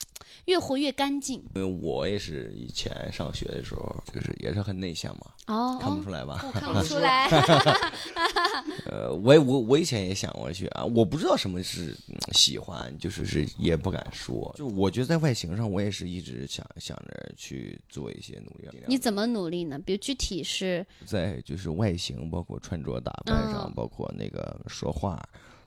[0.47, 1.43] 越活越干净。
[1.55, 6.41] 因为我也是以前上学的时候，就是也是很内向嘛，哦，看不出来吧？
[6.47, 7.29] 我 看不出来。
[8.87, 14.53] 呃，我也我我以前也想过去啊，我不知道什么是嗯喜欢，就是是也不敢说。
[14.57, 18.69] 就我觉得在外形上，我也是一直想想着去做一些努力。
[18.87, 19.79] 你怎么努力呢？
[19.85, 25.23] 比如具体是在就是外形，包括穿着打扮上，嗯包括那个说话，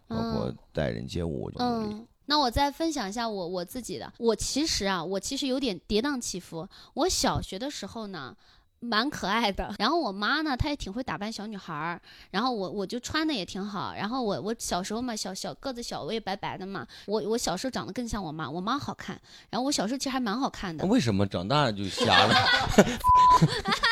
[0.07, 1.93] 包括嗯待人接物，我就努力。
[1.95, 4.11] 嗯，那我再分享一下我我自己的。
[4.17, 6.67] 我其实啊，我其实有点跌宕起伏。
[6.93, 8.35] 我小学的时候呢。
[8.83, 12.01] 蛮可爱的，然后我妈呢，她也挺会打扮小女孩儿，
[12.31, 22.35] 然后我我就穿的也挺好，然后我我小时候嘛，小小个子小，我也白白的嘛，我我小时候长得更像我妈，我妈好看，然后我小时候其实还蛮好看的，为什么长大就瞎了？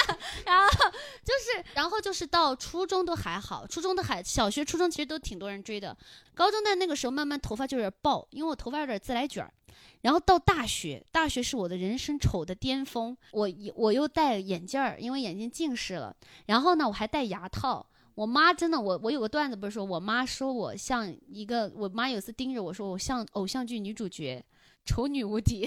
[1.29, 5.95] 然后就是，然后就是到初中都还好，初中的还小学、初中其实都挺多人追的。
[6.33, 9.53] 高中在那个时候慢慢头发就有点爆，因为我头发有点自来卷儿。
[10.01, 13.15] 然后到大学，大学是我的人生丑的巅峰。
[13.31, 16.15] 我我又戴眼镜儿，因为眼睛近视了。
[16.47, 17.85] 然后呢，我还戴牙套。
[18.15, 24.43] 我妈真的，我我有个段子不是说，我妈说我像一个，我妈有次盯着我说我像偶像剧女主角，
[24.85, 25.65] 丑女无敌。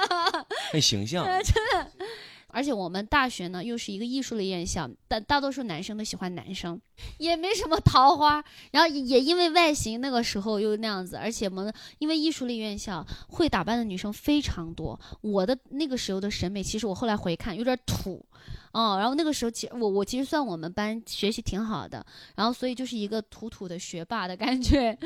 [0.72, 1.24] 很形象。
[2.48, 6.80] 而且我们大学呢又是一个艺术类院校，大大多数男生都喜欢男生，
[7.18, 8.42] 也没什么桃花。
[8.72, 14.98] 然后也因为外形那个时候又那样子，而且我们因为艺术类院校会打扮的女生非常多。
[15.20, 18.24] 我的那个时候的审美，其实我后来回看有点土，
[18.72, 22.04] 哦，然后那个时候其实我我其实算我们班学习挺好的，
[22.36, 24.96] 然后所以就是一个土土的学霸的感觉。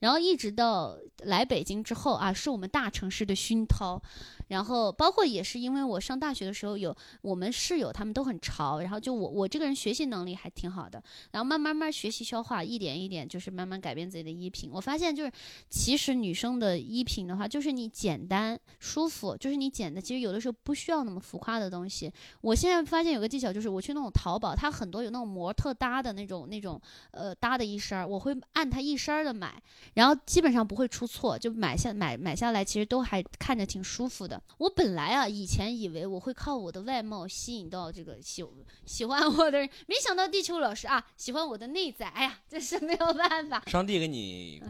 [0.00, 4.00] 然后一直到来北京之后啊，是我们大城市的熏陶。
[4.48, 11.02] 然后包括也是因为我上大学的时候有我们室友，他们都很潮，然后就我我这个人学习能力还挺好的，
[11.32, 14.70] 然后慢慢慢学习消化，一点一点就是慢慢改变自己的衣品。
[14.72, 15.30] 我发现就是
[15.68, 22.10] 其实女生的衣品的话，就是你简单舒服，就是你简单，其实有的时候不需要那么浮夸的东西。
[22.40, 26.80] 我现在发现有个技巧，就是我去那种淘宝，它很多有那种模特搭的那种那种
[27.10, 29.60] 呃搭的一身儿，我会按它一身儿的买，
[29.94, 34.42] 然后基本上不会出错，就买下买买下来，其实都还看着挺舒服的。
[34.58, 38.44] 我本来啊，以前以为我会靠我的外貌吸引到这个喜
[38.84, 42.06] 喜欢我的人，没想到地球老师啊喜欢我的内在。
[42.08, 43.62] 哎呀，这是没有办法。
[43.66, 44.62] 上帝给你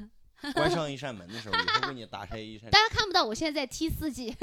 [0.54, 2.78] 关上一扇门的时候，以后给你打开一扇大。
[2.78, 4.34] 家看不到，我现在在踢四季，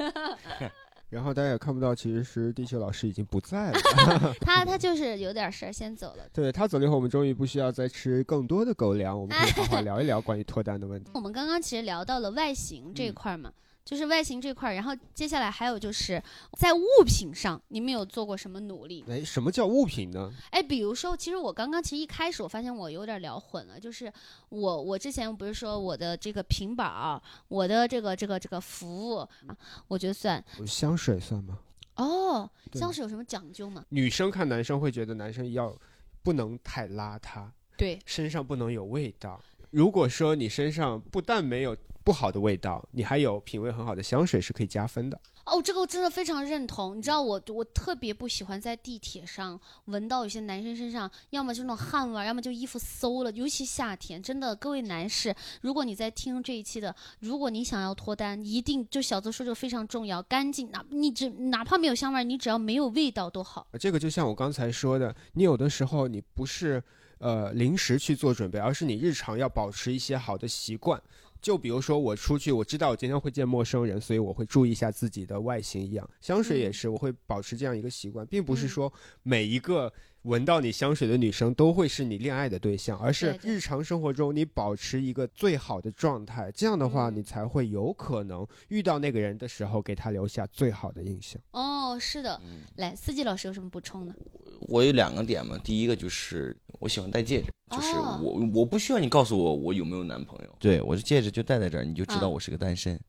[1.09, 3.79] 然后大家也看不到，其实是地球老师已经不在了。
[4.41, 6.27] 他他就是有点事儿先走了。
[6.33, 11.11] 对他走了以后，我们终于不需要再吃更多的狗粮，我们可以好好 聊一聊关于脱单的问题。
[11.13, 13.51] 我们刚刚其实聊到了外形这一块儿嘛，
[13.85, 16.21] 就是外形这块儿，然后接下来还有就是
[16.57, 19.05] 在物品上，你们有做过什么努力？
[19.07, 20.33] 哎，什么叫物品呢？
[20.49, 24.11] 哎，比如说，其实我刚刚其实一开始我发现我有点聊混了，就是
[24.49, 29.55] 我我之前不是说我的这个平板儿，我的这个这个这个服务啊，
[29.87, 31.59] 我觉得算香水算吗？
[31.97, 33.85] 哦，香水有什么讲究吗？
[33.89, 35.77] 女生看男生会觉得男生要
[36.23, 39.39] 不能太邋遢，对，身上不能有味道。
[39.69, 45.19] 如果说你身上不但没有不好的味道，你还有品味很好的香水，是可以加分的。
[45.45, 46.97] 哦，这个我真的非常认同。
[46.97, 54.21] 你知道我我特别不喜欢在地铁上闻到有些男生身上要么就那种汗味儿，要么就衣服馊了，尤其夏天。
[54.21, 63.67] 真的，各位男士，如果你在听这一期的，如果你想要脱单，一定就小泽说这个非常重要，干净，哪你只哪怕没有香味儿，你只要没有味道都好。
[63.79, 66.81] 这个就像我刚才说的，你有的时候你不是
[67.19, 70.99] 呃临时去做准备，而是你日常要保持一些好的习惯。
[71.45, 76.09] 就比如说我出去，我知道我今天会见陌生人，所以我会注意一下自己的外形一样。
[76.19, 79.93] 香水也嗯是，我会保持这样一个习惯，并不是嗯说每一个
[80.23, 91.39] 闻到你香水的女生都会是你恋爱的对象，而是日常生活中你保持一个最好的状态，这样的话嗯你才会有可能遇到那个人的时候给他留下最好的印象。
[91.51, 94.15] 哦，是的，嗯，来，司机老师有什么补充呢？
[94.61, 98.19] 我有两个点嘛，第一个就是我喜欢戴戒指，就是哦。
[98.21, 102.31] 我我不需要你告诉我我有没有男朋友，对我的戒指就戴在这儿，你就知道嗯。
[102.31, 102.99] 我是个单身。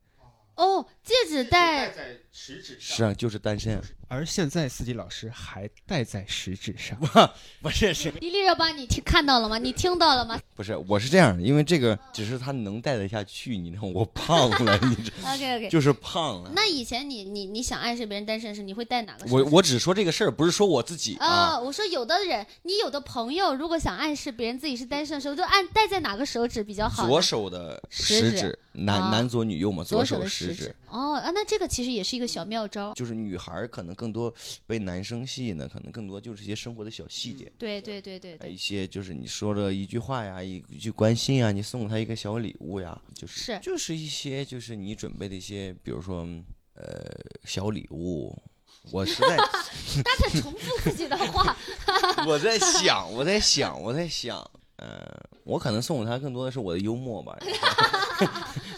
[0.57, 3.83] 哦，戒指戴在食指是啊，就是单身啊。
[4.09, 6.97] 而现在司机老师还戴在食指上。
[7.63, 9.57] 不是是迪丽热巴，你听看到了吗？
[9.57, 10.77] 你听到了吗不是？
[10.87, 15.71] 我是这样，因为这个只是他能戴得下去，你知道我胖了， 你知？OK OK。
[15.71, 16.53] 就是胖了。
[16.55, 19.27] 那以前你你你想暗示别人单身时，你会戴哪个？
[19.31, 21.59] 我我只说这个事儿，不是说我自己啊。
[21.59, 27.09] 我说有的人，你有的朋友如果想暗示别人自己是单身的时候，就按戴在哪个手指比较好？
[27.09, 30.73] 左手的食指，男男左女右嘛，左手的食指。
[30.97, 32.95] 哦啊，那这个其实也是一个小妙招。
[32.95, 34.33] 就是女孩可能更多
[34.67, 37.53] 被男生吸引的，可能更多就是一些生活的小细节。
[37.59, 38.39] 对对对对。
[38.49, 46.27] 一些就是你说了一句话呀，一句关心啊，你送她一个小礼物呀，就是是就是一些就是你准备的一些，比如说
[46.75, 46.85] 呃
[47.45, 48.37] 小礼物。
[48.93, 49.37] 我实在
[50.05, 51.57] 他在重复自己的话。
[52.25, 54.39] 我在想，我在想，我在想，
[54.77, 55.05] 呃，
[55.43, 57.37] 我可能送给他更多的是我的幽默吧。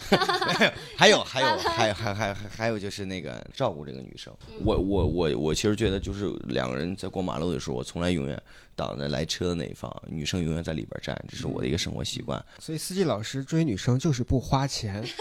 [0.97, 4.33] 还有 还有还有还还还还有就是那个照顾这个女生。
[4.63, 8.41] 我我我我其实觉得就是两个人在过马路的时候，我从来永远
[8.75, 12.43] 挡在来车的那一方，女生永远在里边站，这是我的一个生活习惯。
[12.59, 15.03] 所以司机老师追女生就是不花钱。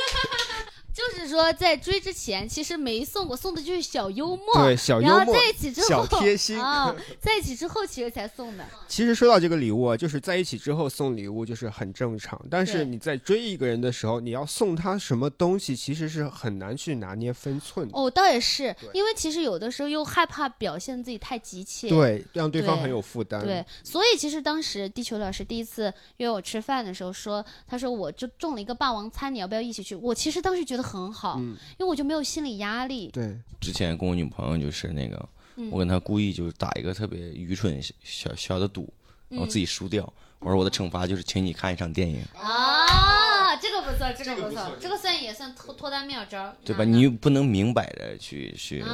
[0.99, 4.47] 就是说，在追之前，其实没送过，送的就是小幽默。
[4.55, 5.17] 对，小幽默。
[5.19, 8.67] 然后在一起之后，小贴心啊，在一起之后其实才送的。
[8.89, 12.41] 其实说到这个礼物啊，就是在一起之后送礼物就是很正常。
[12.51, 17.97] 但是你在追一个人的时候，你要送他什么东西，其实是很难去拿捏分寸的。
[17.97, 23.41] 哦，倒也是，因为其实有的时候又害怕表现自己太急切，对，让对方很有负担。
[23.45, 29.95] 对，所以其实当时地球老师第一次约我吃饭的时候说，他说我就中了一个霸王餐，你要不要一起去？
[29.95, 31.37] 我其实当时觉得很好。
[31.39, 31.57] 嗯。
[31.79, 33.09] 因为我就没有心理压力。
[33.13, 35.29] 对，之前跟我女朋友就是那个，
[35.71, 38.93] 我跟她故意就是打一个特别愚蠢小小的赌，
[39.29, 40.11] 然后自己输掉。
[40.41, 42.23] 我说我的惩罚就是请你看一场电影。
[42.35, 46.85] 啊，这个不错，这个不错，这个算也算脱脱单妙招，对吧？
[46.85, 48.89] 你又不能明摆着去去弄，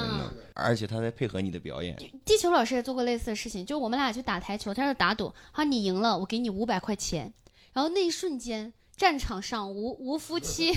[0.55, 1.95] 而且他在配合你的表演。
[2.25, 7.31] 地球老师也做过类似的事情，就我们俩去打台球，他是打赌，好，你赢了，我给你五百块钱。
[7.75, 8.73] 然后那一瞬间。
[8.97, 10.73] 战场上无无夫妻，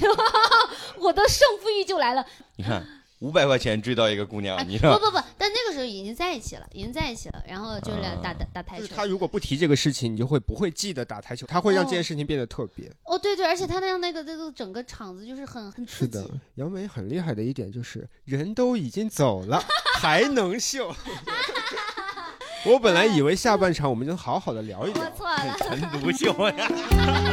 [0.97, 2.25] 我的胜负欲就来了。
[2.55, 2.85] 你看，
[3.19, 8.87] 五百块钱追到一个姑娘，你说不不不，但那个时候已经在一起了，已经在一起了，然后就来打打打台球。
[8.95, 11.45] 他如果不提这个事情，你就会不会记得打台球？
[11.47, 12.91] 他会让这件事情变得特别。
[13.03, 16.17] 哦，对对，而且他那样那个那个整个场子就是很很刺激。
[16.17, 19.63] 是的，杨梅很厉害的一点就是人都已经走了，
[19.99, 20.93] 还能秀。
[22.65, 26.67] 我本来以为下半场我们就好好的聊一聊，我错了，陈独秀呀。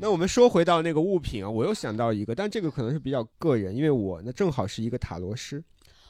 [0.00, 5.62] 那我们说回到那个物品啊，我又想到一个，但这个可能是比较个人，因为我呢正好是一个塔罗师。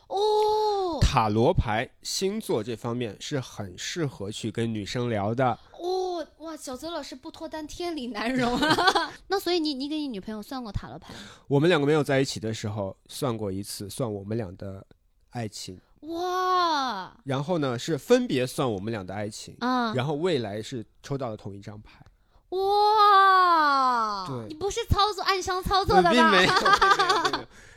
[0.09, 5.59] 哦，塔罗牌、星座这方面是很适合去跟女生聊的。
[5.78, 9.12] 哦，哇，小泽老师不脱单，天理难容 啊！
[9.28, 11.12] 那所以你你给你女朋友算过塔罗牌？
[11.47, 14.86] 我们两个没有在一起的时候算过一次，算我们俩的
[15.30, 15.78] 爱情。
[16.01, 17.14] 哇！
[17.24, 22.05] 然后呢是分别算我们俩的爱情啊，然后未来是抽到了同一张牌。
[22.51, 24.24] 哇！
[24.26, 26.11] 对，你不是操作暗箱操作的吧？
[26.14, 26.53] 并没有。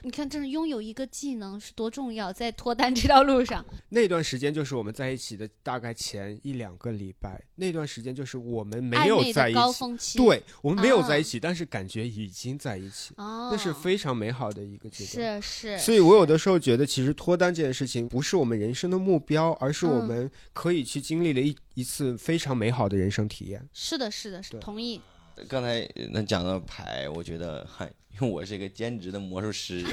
[0.03, 3.63] 你看，真的拥有一个技能是多重要，在脱单这条路上。
[3.89, 9.55] 那段时间就是我们在一起的大概前一两个礼拜，那段时间就是我们没有在一起。
[9.55, 10.17] 高峰期。
[10.17, 13.13] 对，我们没有在一起，但是感觉已经在一起。
[13.17, 13.49] 哦。
[13.51, 15.41] 那是非常美好的一个阶段。
[15.41, 15.77] 是是。
[15.77, 23.69] 所以我有的时候觉得，其实脱单这件事情不是我们人生的目标，而是我们可以去经历了一一次非常美好的人生体验。
[23.71, 24.99] 是的，是的，是同意。
[25.47, 27.86] 刚才那讲到牌，我觉得还
[28.19, 29.84] 因为我是一个兼职的魔术师，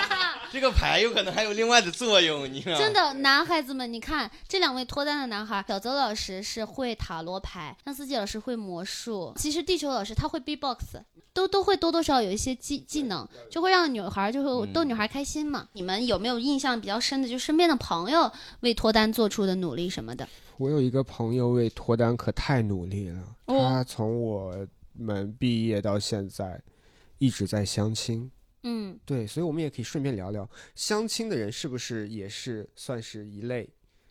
[0.52, 2.52] 这个牌有可能还有另外的作用。
[2.52, 11.00] 你看，真的，男孩子们，你看这两位脱单的男孩，小泽老师是会塔罗牌，像四季老师会魔术，其实地球老师他会 B-box，
[11.32, 15.68] 都都会多多少有一些技技能，就会让女孩就会逗女孩开心嘛。
[15.72, 18.30] 你们有没有印象比较深的，就身边的朋友
[18.60, 20.28] 为脱单做出的努力什么的？
[20.56, 24.66] 我有一个朋友为脱单可太努力了，他从我。
[24.98, 26.62] 们毕业到现在，
[27.18, 28.30] 一直在相亲。
[28.64, 33.68] 嗯，对，所以我们也可以顺便聊聊，相亲的人是不是也是算是一类，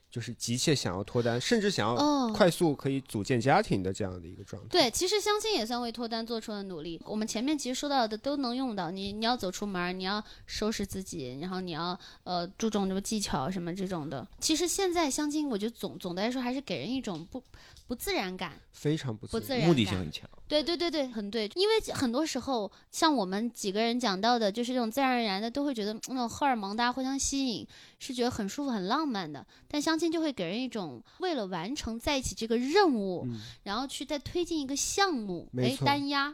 [0.09, 4.69] 就是急切想要脱单，甚至想要快速可以组建家庭的这样的一个状态。
[4.69, 6.99] 对，其实相亲也算为脱单做出了努力。
[7.05, 14.25] 我们前面其实说到的都能用到，你你要走出门，你要收拾自己，然后你要呃注重什么技巧什么这种的。
[14.39, 17.43] 其实现在相亲，我觉得总总的来说还是给人一种不。
[17.85, 19.41] 不自然感，非常不自然。
[19.41, 20.29] 不自然目的性很强。
[20.47, 27.67] 对对对对，很对，因为很多时候像我们几个人讲到的，就是这种自然而然的，都会觉得那种荷尔蒙大家互相吸引，
[27.99, 29.45] 是觉得很舒服、很浪漫的。
[29.67, 36.33] 但相亲就会给人一种为了完成在一起这个任务，嗯然后去再推进一个项目，哎，没错单压，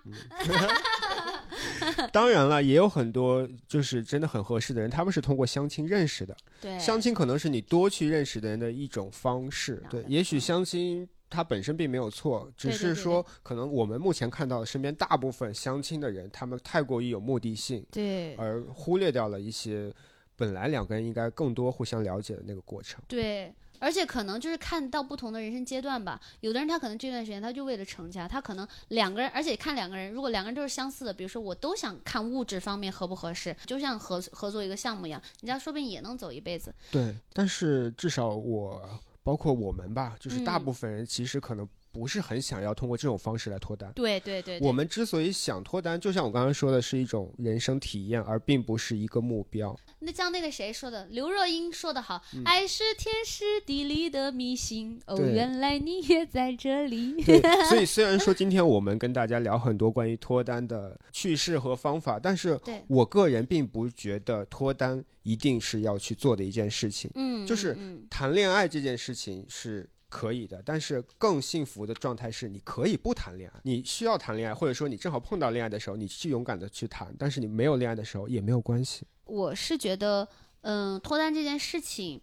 [2.14, 6.38] 当然了，也有很多就是真的很合适的人，他们是通过相亲认识的。
[6.62, 9.82] 对，相亲可能是你多去认识的人的一种方式。
[9.90, 19.92] 对，也许相亲它本身并没有错，只是说可能我们目前看到身边大部分相亲的人，他们太过于有目的性，对而忽略掉了一些
[20.36, 23.02] 本来两个人应该更多互相了解的那个过程。
[23.08, 23.52] 对。
[23.80, 36.74] 而且可能就是看到不同的人生阶段吧，有的人他可能这段时间他就为了成家，他可能两个人，而且看两个人，如果两个人都是相似的，比如说我都想看物质方面合不合适，就像合合作一个项目一样，人家说不定也能走一辈子。
[36.92, 38.82] 对，但是至少我
[39.24, 40.66] 包括我们吧，就是大嗯。
[40.66, 43.90] 部分人其实可能不是很想要通过这种方式来脱单。
[43.94, 49.78] 对对对我们之所以想脱单，就像我刚刚说的，是一种人生体验，而并不是一个目标。
[50.00, 55.00] 那像那个谁说的，刘若英说的好，嗯爱是天时地利的迷信。
[55.06, 57.24] 哦，原来你也在这里。
[57.70, 67.12] 所以 虽然说今天我们跟大家聊很多关于脱单的趣事和方法，但是我个人并不觉得脱单一定是要去做的一件事情。
[67.14, 79.08] 嗯，就是嗯谈恋爱这件事情是可以的，但是更幸福的状态是你可以不谈恋爱，你需要谈恋爱，或者说你正好碰到恋爱的时候，你去勇敢的去谈，但是你没有恋爱的时候也没有关系。
[79.26, 80.28] 我是觉得，
[80.62, 82.22] 嗯、脱单这件事情，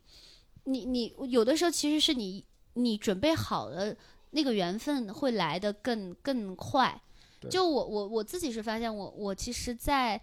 [0.65, 3.93] 你你有的时候其实是你你准备好了，
[4.31, 7.03] 那个缘分会来的更更快。
[7.51, 10.21] 就我我我自己是发现我，我其实在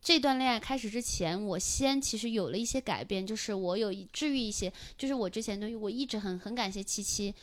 [0.00, 7.34] 这段恋爱开始之前，我先其实有了一些改变，就是我有治愈一些，就是我之前的我一直很很感谢七七，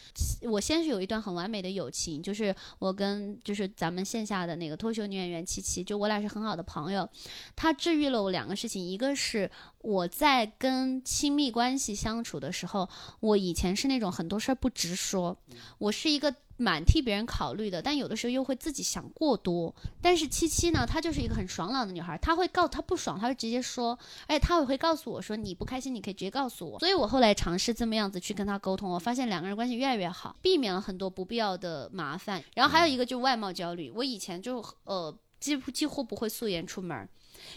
[0.42, 7.08] 我先是有一段很完美的友情，就是我跟就是咱们线下的那个脱口秀女演员七七，就我俩是很好的朋友，
[7.56, 12.90] 她治愈了我两个事情，一个是我在跟亲密关系相处的时候，
[13.20, 15.38] 我以前是那种很多事儿不直说，
[15.78, 19.74] 我是一个蛮替别人考虑的，但有的时候又会自己想过多。
[20.02, 23.98] 但是七七呢，她就是一个很爽朗的女孩，她会告她不爽，她会直接说，
[24.28, 26.80] 而且她也会告诉我说你不开心，你可以直接告诉我。
[26.80, 32.44] 所以我后来尝试这么样子去跟她沟通，我发现两个人关系越来越好，避免了很多不必要的麻烦。
[32.54, 37.10] 然后还有一个就是外貌焦虑，我以前就呃几乎几乎不会素颜出门儿。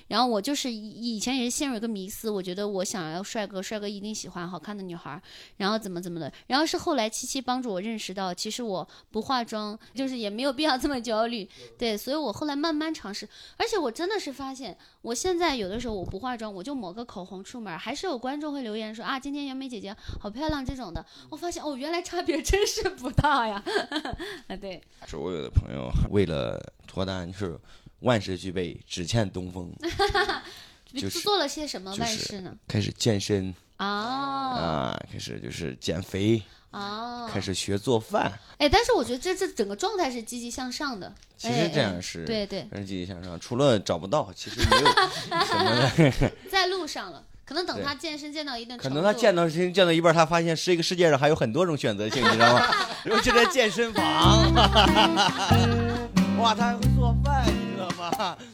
[0.09, 5.23] 然后我就是以以前也是陷入一个迷思，我觉得我想要帅哥，帅哥一定喜欢好看的女孩儿，
[5.57, 6.33] 然后怎么怎么的。
[6.47, 11.49] 然后是后来七七帮助我认识到，其实我不化妆，就是也没有必要这么焦虑。
[11.79, 21.05] 对，所以我后来慢慢尝试，而且我真的是发现，我现在有的时候我不化妆，我就抹个口红出门，还是有观众会留言说啊，今天袁美姐姐好漂亮这种的。
[21.31, 23.63] 我发现哦，原来差别真是不大呀。
[24.47, 27.59] 啊， 对，是我有的朋友为了脱单是
[28.01, 29.73] 万事俱备，只欠东风，
[30.95, 32.55] 就是做了些什么就是万事呢？
[32.67, 38.33] 开始健身哦啊，开始就是减肥，哦，开始学做饭。
[38.59, 41.13] 哎，但是我觉得这这整个状态是积极向上的。
[41.37, 43.39] 其实这样是对对，让人积极向上。
[43.39, 44.87] 除了找不到，其实没有
[45.47, 46.31] 什么。
[46.51, 47.25] 在路上了。
[47.45, 52.67] 可能等他健身健到一定可程度，能他健到健到一半，他发现这个世界上还有很多种选择性，你知道吗？
[53.05, 54.53] 然后就在健身房，
[56.39, 57.47] 哇，他还会做饭，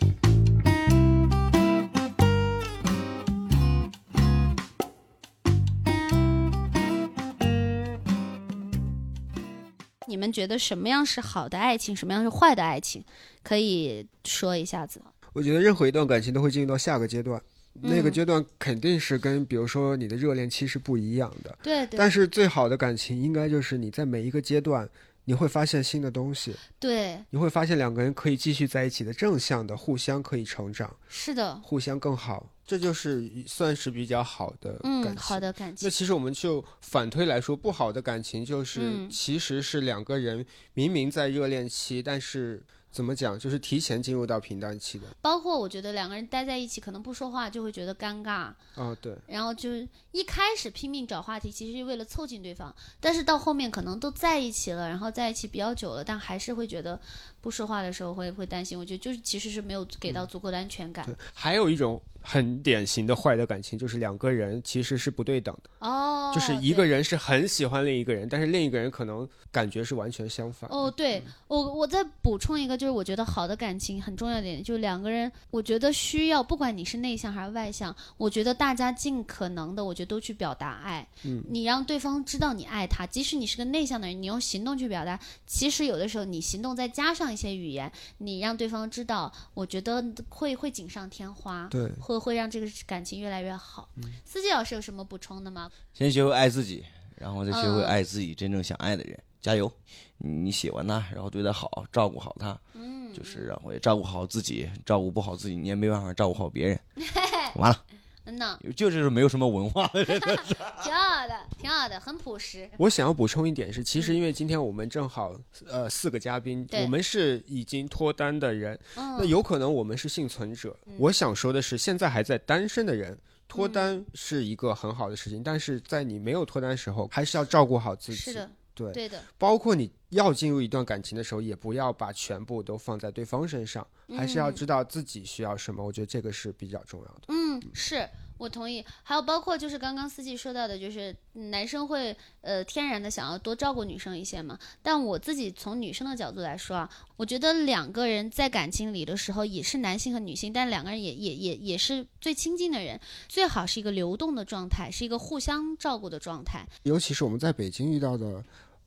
[10.07, 13.05] 你们觉得什么样是好的爱情，什么样是坏的爱情？
[13.43, 15.01] 可以说一下子。
[15.33, 17.43] 我觉得任何一段感情都会进入到下个阶段，
[17.81, 21.59] 那个嗯阶段肯定是跟比如说你的热恋期是不一样的。
[21.63, 24.89] 对对但是最好的感情应该就是你在每一个阶段，
[25.27, 35.17] 你会发现新的东西，对，你会发现两个人可以继续在一起的正向的，互相可以成长，是的，互相更好，这就是算是比较好的感嗯，情。
[35.17, 39.09] 好的感那，其实我们就反推来说，不好的感情就是，嗯。
[39.11, 40.45] 其实是两个人
[40.75, 42.63] 明明在热恋期，但是
[42.95, 45.09] 怎么讲，就是提前进入到平淡期的。
[45.21, 57.01] 包括我觉得两个人待在一起，可能不说话就会觉得尴尬，啊，对，然后就是一开始拼命找话题，其实是为了凑近对方，但是到后面可能都在一起了，然后在一起比较久了，但还是会觉得
[57.45, 58.79] 不说话的时候会会担心。
[58.79, 61.05] 我觉得就是其实是没有给到足够的安全感。
[61.05, 70.71] 对，还有一种很典型的坏的感情，就是两个人其实是不对等的，哦，就是一个人是很喜欢另一个人，但是另一个人可能感觉是完全相反。
[70.71, 81.07] 哦，对我，我再补充一个，就是我觉得好的感情很重要的点，就是两个人，我觉得需要，不管你是内向还是外向，我觉得大家尽可能的，我觉得都去表达爱。
[81.25, 85.21] 嗯，你让对方知道你爱他，即使你是个内向的人，你用行动去表达。
[85.47, 93.91] 其实有的时候你行动再加上一些语言，你让对方知道，我觉得会会锦上添花，对，会会让这个感情越来越好。
[94.25, 95.71] 司机老师有什么补充的吗？
[95.93, 96.83] 先学会爱自己，
[97.17, 99.21] 然后再学会嗯爱自己真正想爱的人。
[99.41, 99.71] 加油！
[100.17, 104.67] 你喜欢他，然后对他好，照顾好他，嗯，就是然后也照顾好自己。
[104.87, 106.81] 照顾不好自己，你也没办法照顾好别人。
[107.57, 107.85] 完了，
[108.25, 110.19] 嗯呐，就是没有什么文化的人。
[110.83, 112.69] 挺好的，挺好的，很朴实。
[112.79, 115.35] 我想要补充一点是，其实因为今天我们正好
[115.67, 120.77] 呃四个嘉宾，我们是已经脱单的人，嗯，那有可能我们是幸存者。
[120.99, 123.19] 我想说的是，现在还在单身的人。
[123.47, 128.19] 脱单是一个很好的事情，但是在你没有脱单的时候，还是要照顾好自己。
[128.19, 135.85] 是的，对，对的，包括你要进入一段感情的时候，也不要把全部都放在对方身上，还是要知道自己需要什么。
[135.85, 137.23] 我觉得这个是比较重要的。
[137.29, 138.85] 嗯，是我同意。
[139.03, 144.59] 还有包括就是刚刚四季说到的，就是嗯男生会呃天然的想要多照顾女生一些嘛。
[144.83, 156.67] 但我自己从女生的角度来说啊，我觉得两个人在感情里的时候，也是男性和女性，但两个人也也也也是最亲近的人，最好是一个流动的状态，是一个互相照顾的状态。
[156.83, 158.45] 尤其是我们在北京遇到的，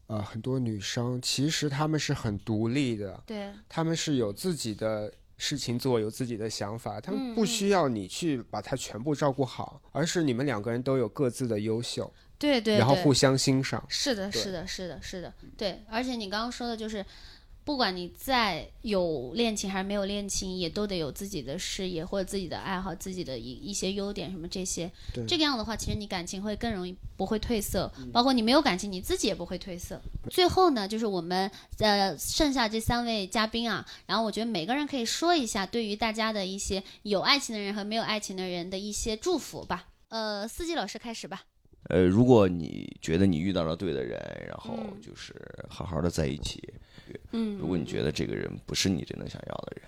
[0.07, 13.85] 呃，很多女生，其实她们是很独立的，对，她们是有自己的事情做，有自己的想法，她们嗯不需要你去把她全部照顾好，而是你们两个人都有各自的优秀，对对对然后互相欣赏。
[13.89, 15.83] 是的，是的，是的，是的，对。
[15.89, 17.05] 而且你刚刚说的就是，
[17.67, 24.89] 不管你再有恋情还是没有恋情，也都得有自己的事业或者自己的爱好、自己的一一些优点什么这些。
[25.13, 30.01] 对这个样的话，其实你感情会更容易不会褪色，包括你没有感情，你自己也不会褪色。
[30.29, 39.89] 最后呢，就是我们呃剩下这三位嘉宾啊，然后我觉得每个人可以说一下对于大家的一些有爱情的人和没有爱情的人的一些祝福吧。
[40.07, 41.43] 呃，司机老师开始吧。
[41.89, 45.35] 呃，如果你觉得你遇到了对的人，然后嗯就是
[45.67, 46.63] 好好的在一起。
[46.73, 46.79] 嗯，
[47.31, 49.83] 如果你觉得这个人不是你真正想要的人，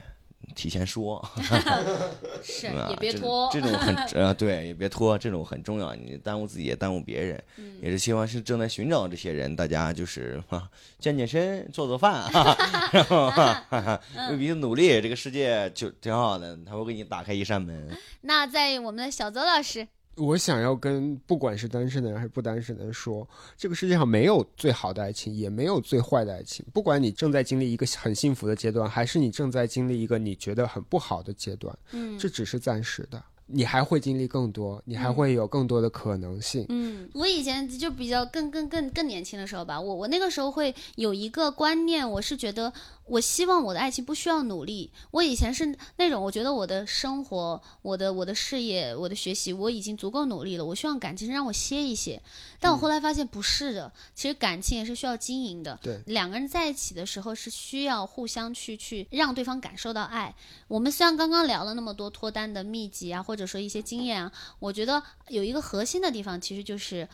[0.55, 1.23] 提前说，
[2.43, 5.93] 是啊 也别这拖，这种很呃 对，也别拖，这种很重要。
[5.93, 7.77] 你耽误自己也耽误别人，嗯。
[7.81, 14.01] 也是希望是正在寻找这些人，大家就是哈、健健身，做做饭，哈哈然后哈哈
[14.31, 17.95] 为彼此努力，这个世界就挺好的，他会给你打开一扇门。
[18.21, 19.87] 那在我们的小泽老师，
[20.19, 26.65] 我想要跟不管是单身的人还是不单身的人说，这个世界上没有最好的爱情，也没有最坏的爱情。
[26.73, 33.23] 不管你正在经历一个很幸福的阶段，还是你正在经历一个你觉得很不好的阶段，嗯这只是暂时的。
[33.51, 36.67] 你还会经历更多，你还会有更多的可能性。
[36.69, 42.71] 嗯，我以前就比较更更更更年轻的时候吧，我我那个时候会有一个观念，我是觉得
[43.09, 44.91] 我希望我的爱情不需要努力。
[45.11, 52.21] 我以前是那种我觉得我的生活、我的我的事业、我的学习我已经足够努力了，我希望感情是让我歇一歇。
[52.59, 55.79] 但我后来发现不是的，其实感情也是需要经营的。
[55.81, 60.35] 对，两个人在一起的时候是需要互相去去让对方感受到爱。
[60.67, 67.07] 我们虽然刚刚聊了那么多脱单的秘籍啊，或者说一些经验啊，我觉得有一个核心的地方，其实就是，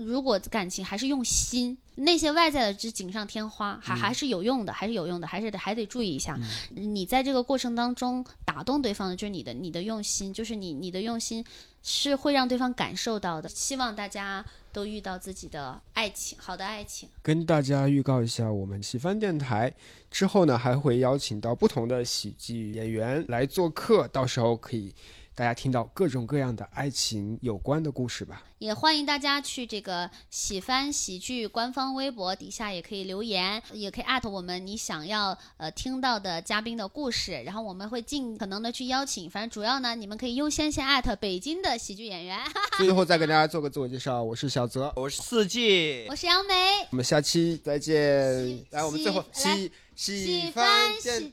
[0.00, 6.38] 如果感情还是用心，那些外在的只锦上添花，还还是有用的，还是有用的，还是得还得注意一下。
[6.70, 11.44] 你在这个过程当中打动对方的，就是你的你的用心，就是你你的用心
[11.82, 13.48] 是会让对方感受到的。
[13.50, 17.08] 希望大家都遇到自己的爱情，好的爱情。
[17.22, 19.72] 跟大家预告一下，我们喜番电台
[20.10, 24.94] 之后呢，还会邀请到不同的喜剧演员来做客，到时候可以
[25.40, 28.42] 大家听到各种各样的爱情有关的故事吧。
[28.58, 39.30] 也欢迎大家去这个喜番喜剧官方微博底下也可以留言，也可以艾特我们你想要呃听到的嘉宾的故事，然后我们会尽可能的去邀请。
[39.30, 42.38] 反正主要呢，你们可以优先先艾特北京的喜剧演员。
[42.76, 46.54] 最后再给大家做个自我介绍，我是小泽，我是四季我，是杨梅，
[46.90, 48.62] 我们下期再见。
[48.72, 51.32] 来，我们最后喜喜喜番喜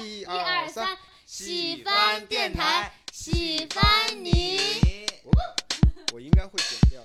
[0.00, 4.58] 一 一二三三，，喜番电台，喜欢你。
[6.12, 7.02] 我应该会剪掉。